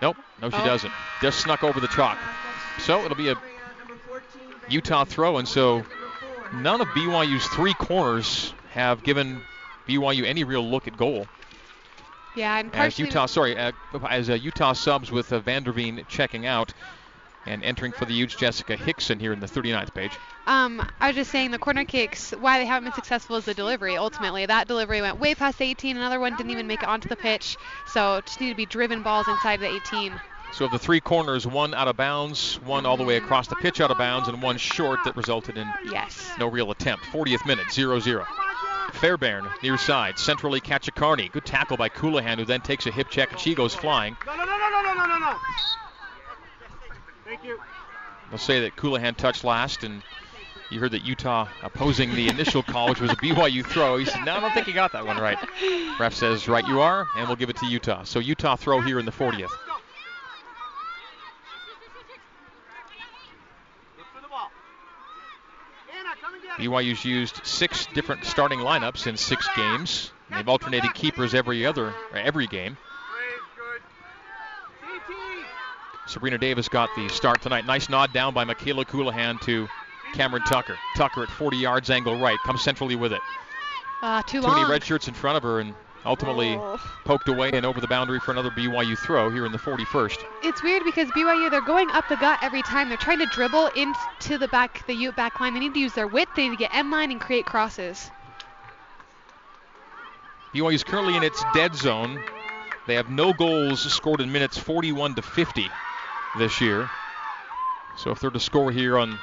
[0.00, 0.64] Nope, no, she oh.
[0.64, 0.92] doesn't.
[1.20, 2.18] Just snuck over the chalk.
[2.78, 3.36] So it'll be a
[4.68, 5.84] Utah throw, and so
[6.54, 9.42] none of BYU's three corners have given
[9.86, 11.26] BYU any real look at goal.
[12.36, 13.72] Yeah, and as Utah, sorry, uh,
[14.08, 16.72] as uh, Utah subs with uh, Vanderveen checking out.
[17.46, 20.12] And entering for the Utes, Jessica Hickson here in the 39th Paige.
[20.46, 23.54] Um, I was just saying the corner kicks, why they haven't been successful is the
[23.54, 23.96] delivery.
[23.96, 25.96] Ultimately, that delivery went way past 18.
[25.96, 27.56] Another one didn't even make it onto the pitch.
[27.86, 30.20] So just need to be driven balls inside the 18.
[30.52, 33.56] So of the three corners, one out of bounds, one all the way across the
[33.56, 36.32] pitch out of bounds, and one short that resulted in yes.
[36.38, 37.04] no real attempt.
[37.06, 38.26] 40th minute, 0-0.
[38.92, 41.28] Fairbairn near side, centrally Carney.
[41.28, 44.16] Good tackle by Colohan, who then takes a hip check and she goes flying.
[44.26, 45.36] No, no, no, no, no, no, no, no.
[47.24, 47.60] Thank you.
[48.30, 50.02] They'll say that Colohan touched last, and
[50.70, 53.96] you heard that Utah opposing the initial call, which was a BYU throw.
[53.96, 55.38] He said, No, I don't think he got that one right.
[55.98, 58.04] Ref says, Right, you are, and we'll give it to Utah.
[58.04, 59.50] So Utah throw here in the 40th.
[66.60, 70.12] BYU's used six different starting lineups in six games.
[70.30, 72.76] they've alternated keepers every other every game.
[76.06, 77.64] Sabrina Davis got the start tonight.
[77.66, 79.68] Nice nod down by Michaela Colohan to
[80.12, 80.76] Cameron Tucker.
[80.96, 83.20] Tucker at 40 yards, angle right, comes centrally with it.
[84.02, 84.56] Uh, too, too long.
[84.56, 85.72] many red shirts in front of her, and
[86.04, 86.80] ultimately oh.
[87.04, 90.18] poked away and over the boundary for another BYU throw here in the 41st.
[90.42, 92.88] It's weird because BYU they're going up the gut every time.
[92.88, 95.54] They're trying to dribble into the back the Ute back line.
[95.54, 96.30] They need to use their width.
[96.34, 98.10] They need to get end line and create crosses.
[100.54, 102.22] BYU is currently in its dead zone.
[102.86, 105.68] They have no goals scored in minutes 41 to 50
[106.38, 106.90] this year.
[107.96, 109.18] So if they're to score here on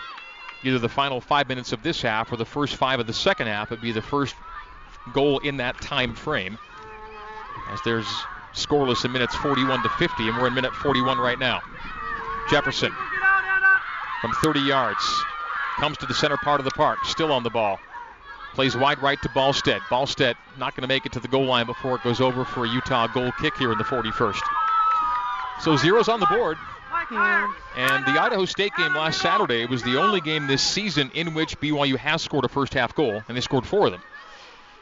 [0.64, 3.48] either the final five minutes of this half or the first five of the second
[3.48, 4.36] half, it'd be the first
[5.14, 6.58] goal in that time frame.
[7.70, 8.08] As there's
[8.54, 11.62] scoreless in minutes 41 to 50, and we're in minute 41 right now.
[12.50, 12.92] Jefferson
[14.22, 15.24] from 30 yards
[15.78, 17.80] comes to the center part of the park, still on the ball.
[18.54, 19.80] Plays wide right to Ballstedt.
[19.82, 22.66] Ballstedt not going to make it to the goal line before it goes over for
[22.66, 24.42] a Utah goal kick here in the 41st.
[25.62, 26.58] So zeros on the board.
[27.76, 31.60] And the Idaho State game last Saturday was the only game this season in which
[31.60, 34.02] BYU has scored a first half goal, and they scored four of them.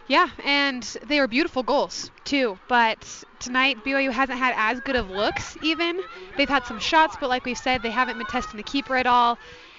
[0.07, 2.59] Yeah, and they were beautiful goals too.
[2.67, 5.57] But tonight BYU hasn't had as good of looks.
[5.63, 6.01] Even
[6.37, 9.07] they've had some shots, but like we've said, they haven't been testing the keeper at
[9.07, 9.37] all,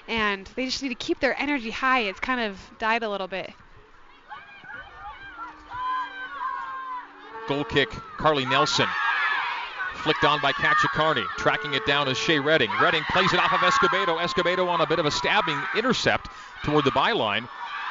[0.08, 2.00] and they just need to keep their energy high.
[2.00, 3.52] It's kind of died a little bit.
[7.46, 8.88] Goal kick, Carly Nelson
[10.06, 11.26] Flicked on by Kachakarni.
[11.36, 12.70] Tracking it down is Shea Redding.
[12.80, 14.20] Redding plays it off of Escobedo.
[14.20, 16.28] Escobedo on a bit of a stabbing intercept
[16.62, 17.48] toward the byline.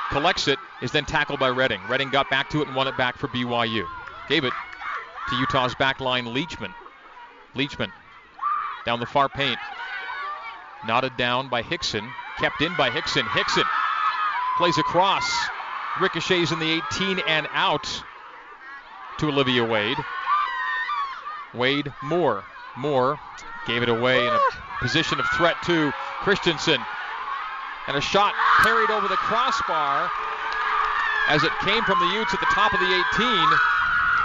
[0.10, 1.82] Collects it, is then tackled by Redding.
[1.90, 3.86] Redding got back to it and won it back for BYU.
[4.30, 4.54] Gave it
[5.30, 6.74] to Utah's back line, Leachman.
[7.56, 7.92] Leachman
[8.86, 9.58] down the far paint.
[10.86, 12.08] Knotted down by Hickson.
[12.38, 13.26] Kept in by Hickson.
[13.34, 13.64] Hickson
[14.58, 15.30] plays across.
[16.00, 18.04] Ricochets in the 18 and out
[19.20, 19.98] to Olivia Wade.
[21.54, 22.44] Wade Moore.
[22.78, 23.20] Moore
[23.66, 24.78] gave it away in a ah.
[24.82, 25.92] position of threat to
[26.22, 26.80] Christensen.
[27.88, 30.10] And a shot parried over the crossbar
[31.28, 33.28] as it came from the Utes at the top of the 18.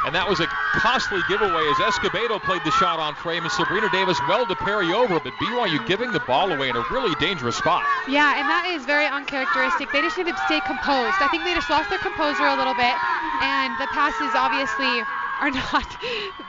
[0.06, 0.48] And that was a
[0.80, 4.92] costly giveaway as Escobedo played the shot on frame and Sabrina Davis well to parry
[4.92, 7.84] over, but BYU giving the ball away in a really dangerous spot.
[8.08, 9.92] Yeah, and that is very uncharacteristic.
[9.92, 11.20] They just need to stay composed.
[11.20, 12.96] I think they just lost their composure a little bit,
[13.44, 15.04] and the passes obviously
[15.44, 15.88] are not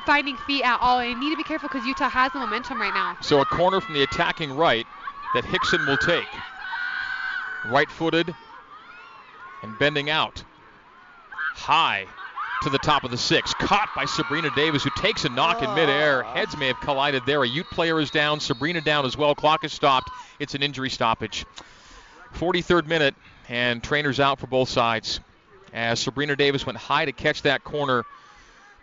[0.07, 1.03] finding feet at all.
[1.03, 3.19] And need to be careful because Utah has the momentum right now.
[3.19, 4.87] So a corner from the attacking right
[5.35, 6.31] that Hickson will take.
[7.65, 8.33] Right footed
[9.63, 10.43] and bending out.
[11.53, 12.07] High
[12.63, 13.53] to the top of the six.
[13.55, 15.69] Caught by Sabrina Davis, who takes a knock oh.
[15.69, 16.23] in midair.
[16.23, 16.33] Ah.
[16.33, 17.43] Heads may have collided there.
[17.43, 18.39] A Ute player is down.
[18.39, 19.35] Sabrina down as well.
[19.35, 20.09] Clock is stopped.
[20.39, 21.45] It's an injury stoppage.
[22.35, 23.15] 43rd minute,
[23.49, 25.19] and trainers out for both sides.
[25.73, 28.05] As Sabrina Davis went high to catch that corner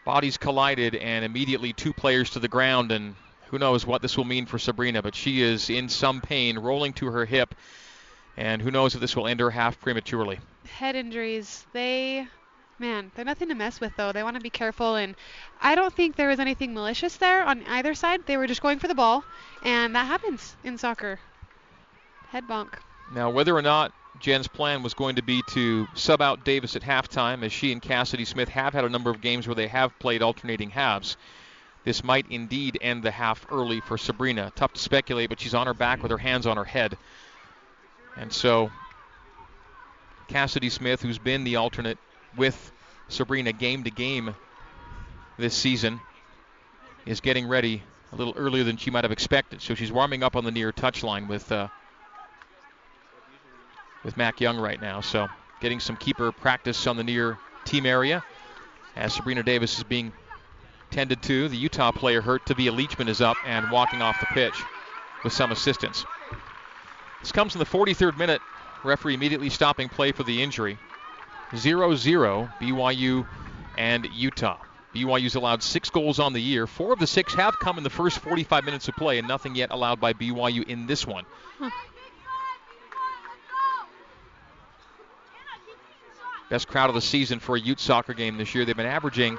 [0.09, 3.15] Bodies collided, and immediately two players to the ground, and
[3.49, 6.95] who knows what this will mean for Sabrina, but she is in some pain, rolling
[6.95, 7.55] to her hip,
[8.39, 10.39] and who knows if this will end her half prematurely.
[10.71, 12.29] Head injuries, they,
[12.79, 14.13] man, they're nothing to mess with, though.
[14.13, 15.17] They want to be careful, and
[15.61, 18.27] I don't think there was anything malicious there on either side.
[18.27, 19.25] They were just going for the ball,
[19.65, 21.19] and that happens in soccer.
[22.29, 22.75] Head bonk.
[23.13, 26.83] Now, whether or not Jen's plan was going to be to sub out Davis at
[26.83, 29.99] halftime, as she and Cassidy Smith have had a number of games where they have
[29.99, 31.17] played alternating halves.
[31.83, 34.53] This might indeed end the half early for Sabrina.
[34.55, 36.97] Tough to speculate, but she's on her back with her hands on her head.
[38.19, 38.71] And so
[40.29, 41.99] Cassidy Smith, who's been the alternate
[42.37, 42.73] with
[43.09, 44.35] Sabrina game to game
[45.39, 46.01] this season,
[47.07, 49.63] is getting ready a little earlier than she might have expected.
[49.63, 51.69] So she's warming up on the near touchline with uh,
[54.05, 55.01] with Mac Young right now.
[55.01, 55.29] So
[55.61, 58.25] getting some keeper practice on the near team area
[58.97, 60.13] as Sabrina Davis is being
[60.91, 61.49] tended to.
[61.49, 62.47] The Utah player hurt.
[62.47, 64.63] Tavia Leachman is up and walking off the pitch
[65.25, 66.05] with some assistance.
[67.21, 68.41] This comes in the 43rd minute.
[68.85, 70.79] Referee immediately stopping play for the injury.
[71.57, 73.27] 0 0 BYU
[73.77, 74.59] and Utah.
[74.95, 76.67] BYU's allowed six goals on the year.
[76.67, 79.55] Four of the six have come in the first 45 minutes of play, and nothing
[79.55, 81.25] yet allowed by BYU in this one.
[81.59, 81.71] Huh.
[86.51, 88.65] Best crowd of the season for a Ute soccer game this year.
[88.65, 89.37] They've been averaging,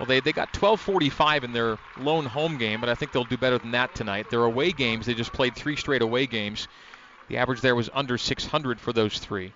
[0.00, 3.36] well, they, they got 1245 in their lone home game, but I think they'll do
[3.36, 4.30] better than that tonight.
[4.30, 6.68] Their away games, they just played three straight away games.
[7.28, 9.52] The average there was under 600 for those three.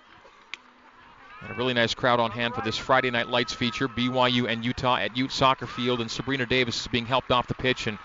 [1.41, 3.87] And a really nice crowd on hand for this Friday Night Lights feature.
[3.87, 7.55] BYU and Utah at Ute Soccer Field, and Sabrina Davis is being helped off the
[7.55, 7.97] pitch, and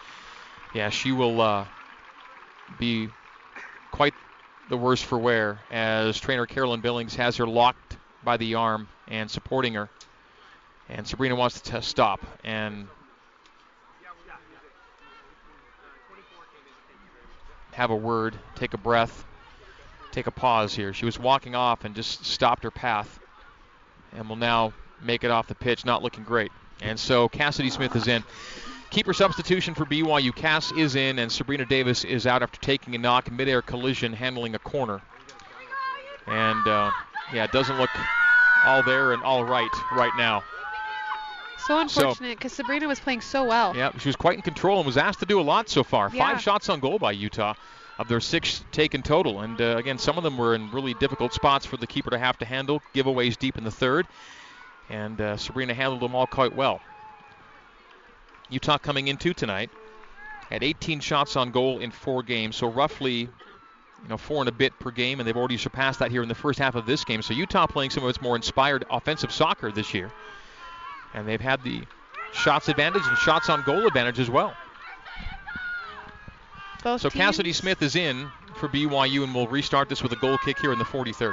[0.73, 1.67] yeah, she will uh,
[2.79, 3.11] be
[3.91, 4.15] quite
[4.71, 9.31] the worse for wear as trainer Carolyn Billings has her locked by the arm and
[9.31, 9.91] supporting her.
[10.91, 12.89] And Sabrina wants to stop and
[17.73, 19.25] have a word, take a breath,
[20.11, 20.93] take a pause here.
[20.93, 23.21] She was walking off and just stopped her path
[24.13, 26.51] and will now make it off the pitch, not looking great.
[26.83, 28.25] And so Cassidy Smith is in.
[28.91, 30.35] Keeper substitution for BYU.
[30.35, 34.57] Cass is in, and Sabrina Davis is out after taking a knock, midair collision, handling
[34.57, 35.01] a corner.
[36.27, 36.91] And uh,
[37.33, 37.91] yeah, it doesn't look
[38.65, 40.43] all there and all right right now.
[41.67, 43.77] So unfortunate because so, Sabrina was playing so well.
[43.77, 46.11] Yeah, she was quite in control and was asked to do a lot so far.
[46.13, 46.27] Yeah.
[46.27, 47.55] Five shots on goal by Utah
[47.99, 49.41] of their six taken total.
[49.41, 52.19] And uh, again, some of them were in really difficult spots for the keeper to
[52.19, 52.81] have to handle.
[52.95, 54.07] Giveaways deep in the third.
[54.89, 56.81] And uh, Sabrina handled them all quite well.
[58.49, 59.71] Utah coming into tonight
[60.51, 63.21] had 18 shots on goal in four games, so roughly
[64.03, 66.29] you know, four and a bit per game, and they've already surpassed that here in
[66.29, 67.23] the first half of this game.
[67.23, 70.11] So Utah playing some of its more inspired offensive soccer this year,
[71.15, 71.83] and they've had the
[72.33, 74.55] shots advantage and shots on goal advantage as well.
[76.83, 77.21] Both so teams.
[77.21, 80.73] Cassidy Smith is in for BYU, and we'll restart this with a goal kick here
[80.73, 81.33] in the 43rd.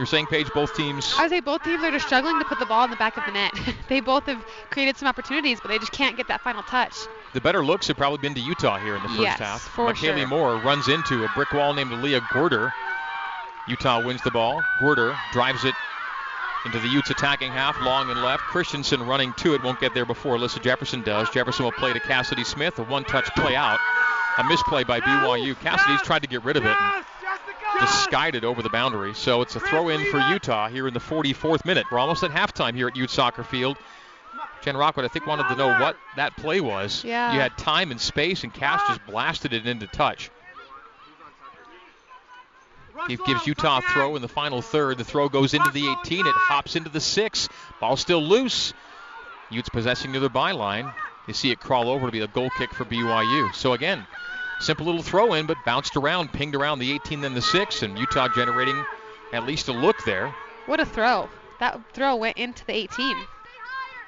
[0.00, 1.14] You're saying, Paige, both teams.
[1.18, 3.18] I would say both teams are just struggling to put the ball in the back
[3.18, 3.52] of the net.
[3.88, 6.96] they both have created some opportunities, but they just can't get that final touch.
[7.34, 9.60] The better looks have probably been to Utah here in the first yes, half.
[9.60, 10.26] For McKaylee sure.
[10.28, 12.72] Moore runs into a brick wall named Leah Gorder.
[13.70, 14.62] Utah wins the ball.
[14.80, 15.74] Gorder drives it
[16.66, 18.42] into the Utes attacking half, long and left.
[18.42, 21.30] Christensen running to it, won't get there before Alyssa Jefferson does.
[21.30, 23.78] Jefferson will play to Cassidy Smith, a one-touch play out.
[24.38, 25.58] A misplay by BYU.
[25.60, 27.04] Cassidy's tried to get rid of it and
[27.80, 29.14] just skied it over the boundary.
[29.14, 31.86] So it's a throw in for Utah here in the 44th minute.
[31.90, 33.76] We're almost at halftime here at Ute Soccer Field.
[34.62, 37.02] Jen Rockwood, I think, wanted to know what that play was.
[37.04, 37.32] Yeah.
[37.32, 40.30] You had time and space, and Cass just blasted it into touch.
[43.08, 44.98] It gives Utah a throw in the final third.
[44.98, 46.26] The throw goes into the 18.
[46.26, 47.48] It hops into the 6.
[47.80, 48.72] Ball still loose.
[49.50, 50.92] Utes possessing near the byline.
[51.26, 53.54] You see it crawl over to be a goal kick for BYU.
[53.54, 54.06] So again,
[54.60, 57.98] simple little throw in, but bounced around, pinged around the 18, then the 6, and
[57.98, 58.84] Utah generating
[59.32, 60.34] at least a look there.
[60.66, 61.28] What a throw.
[61.58, 63.16] That throw went into the 18.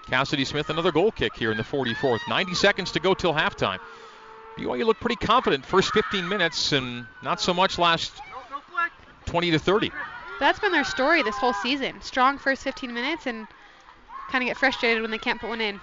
[0.06, 2.20] Cassidy Smith, another goal kick here in the 44th.
[2.28, 3.78] 90 seconds to go till halftime.
[4.56, 8.12] BYU looked pretty confident first 15 minutes and not so much last
[9.32, 9.90] 20 to 30.
[10.40, 12.02] That's been their story this whole season.
[12.02, 13.46] Strong first 15 minutes and
[14.30, 15.80] kind of get frustrated when they can't put one in.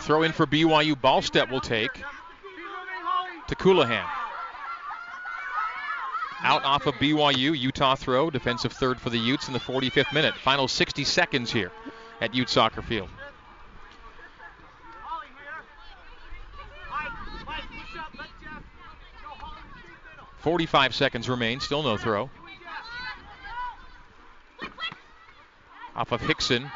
[0.00, 1.00] Throw in for BYU.
[1.00, 2.02] Ballstedt will take
[3.46, 4.04] to Colohan.
[6.42, 7.56] Out off of BYU.
[7.56, 8.28] Utah throw.
[8.28, 10.34] Defensive third for the Utes in the 45th minute.
[10.34, 11.70] Final 60 seconds here
[12.20, 13.08] at Ute Soccer Field.
[20.46, 21.58] Forty-five seconds remain.
[21.58, 22.30] Still no throw.
[25.96, 26.70] Off of Hickson.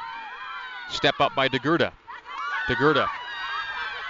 [0.89, 1.93] Step up by DeGurda.
[2.67, 3.09] DeGurda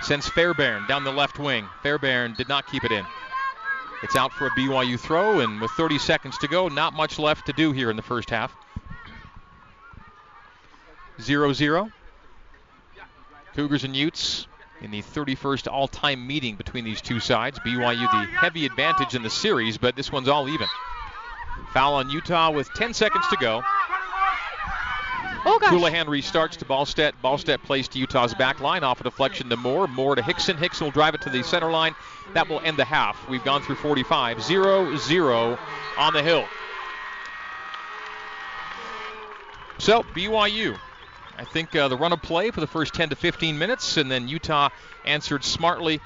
[0.00, 1.68] sends Fairbairn down the left wing.
[1.82, 3.04] Fairbairn did not keep it in.
[4.02, 7.44] It's out for a BYU throw, and with 30 seconds to go, not much left
[7.44, 8.56] to do here in the first half.
[11.20, 11.90] 0 0.
[13.54, 14.46] Cougars and Utes
[14.82, 17.58] in the 31st all time meeting between these two sides.
[17.60, 20.66] BYU the heavy advantage in the series, but this one's all even.
[21.72, 23.62] Foul on Utah with 10 seconds to go.
[25.46, 25.70] Oh, gosh.
[25.70, 27.12] Colohan restarts to Ballstedt.
[27.24, 29.88] Ballstedt plays to Utah's back line off a deflection to Moore.
[29.88, 30.56] Moore to Hickson.
[30.56, 31.94] Hickson will drive it to the center line.
[32.34, 33.26] That will end the half.
[33.28, 34.42] We've gone through 45.
[34.42, 35.58] 0 0
[35.96, 36.44] on the hill.
[39.78, 40.78] So, BYU.
[41.40, 44.10] I think uh, the run of play for the first 10 to 15 minutes, and
[44.10, 44.68] then Utah
[45.06, 45.98] answered smartly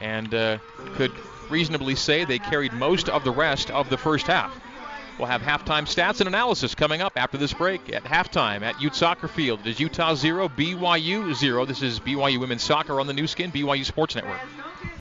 [0.00, 0.58] and uh,
[0.94, 1.12] could
[1.48, 4.52] reasonably say they carried most of the rest of the first half.
[5.18, 8.96] We'll have halftime stats and analysis coming up after this break at halftime at Ute
[8.96, 9.60] Soccer Field.
[9.60, 11.64] It is Utah 0, BYU 0.
[11.64, 14.40] This is BYU Women's Soccer on the Nu Skin, BYU Sports Network.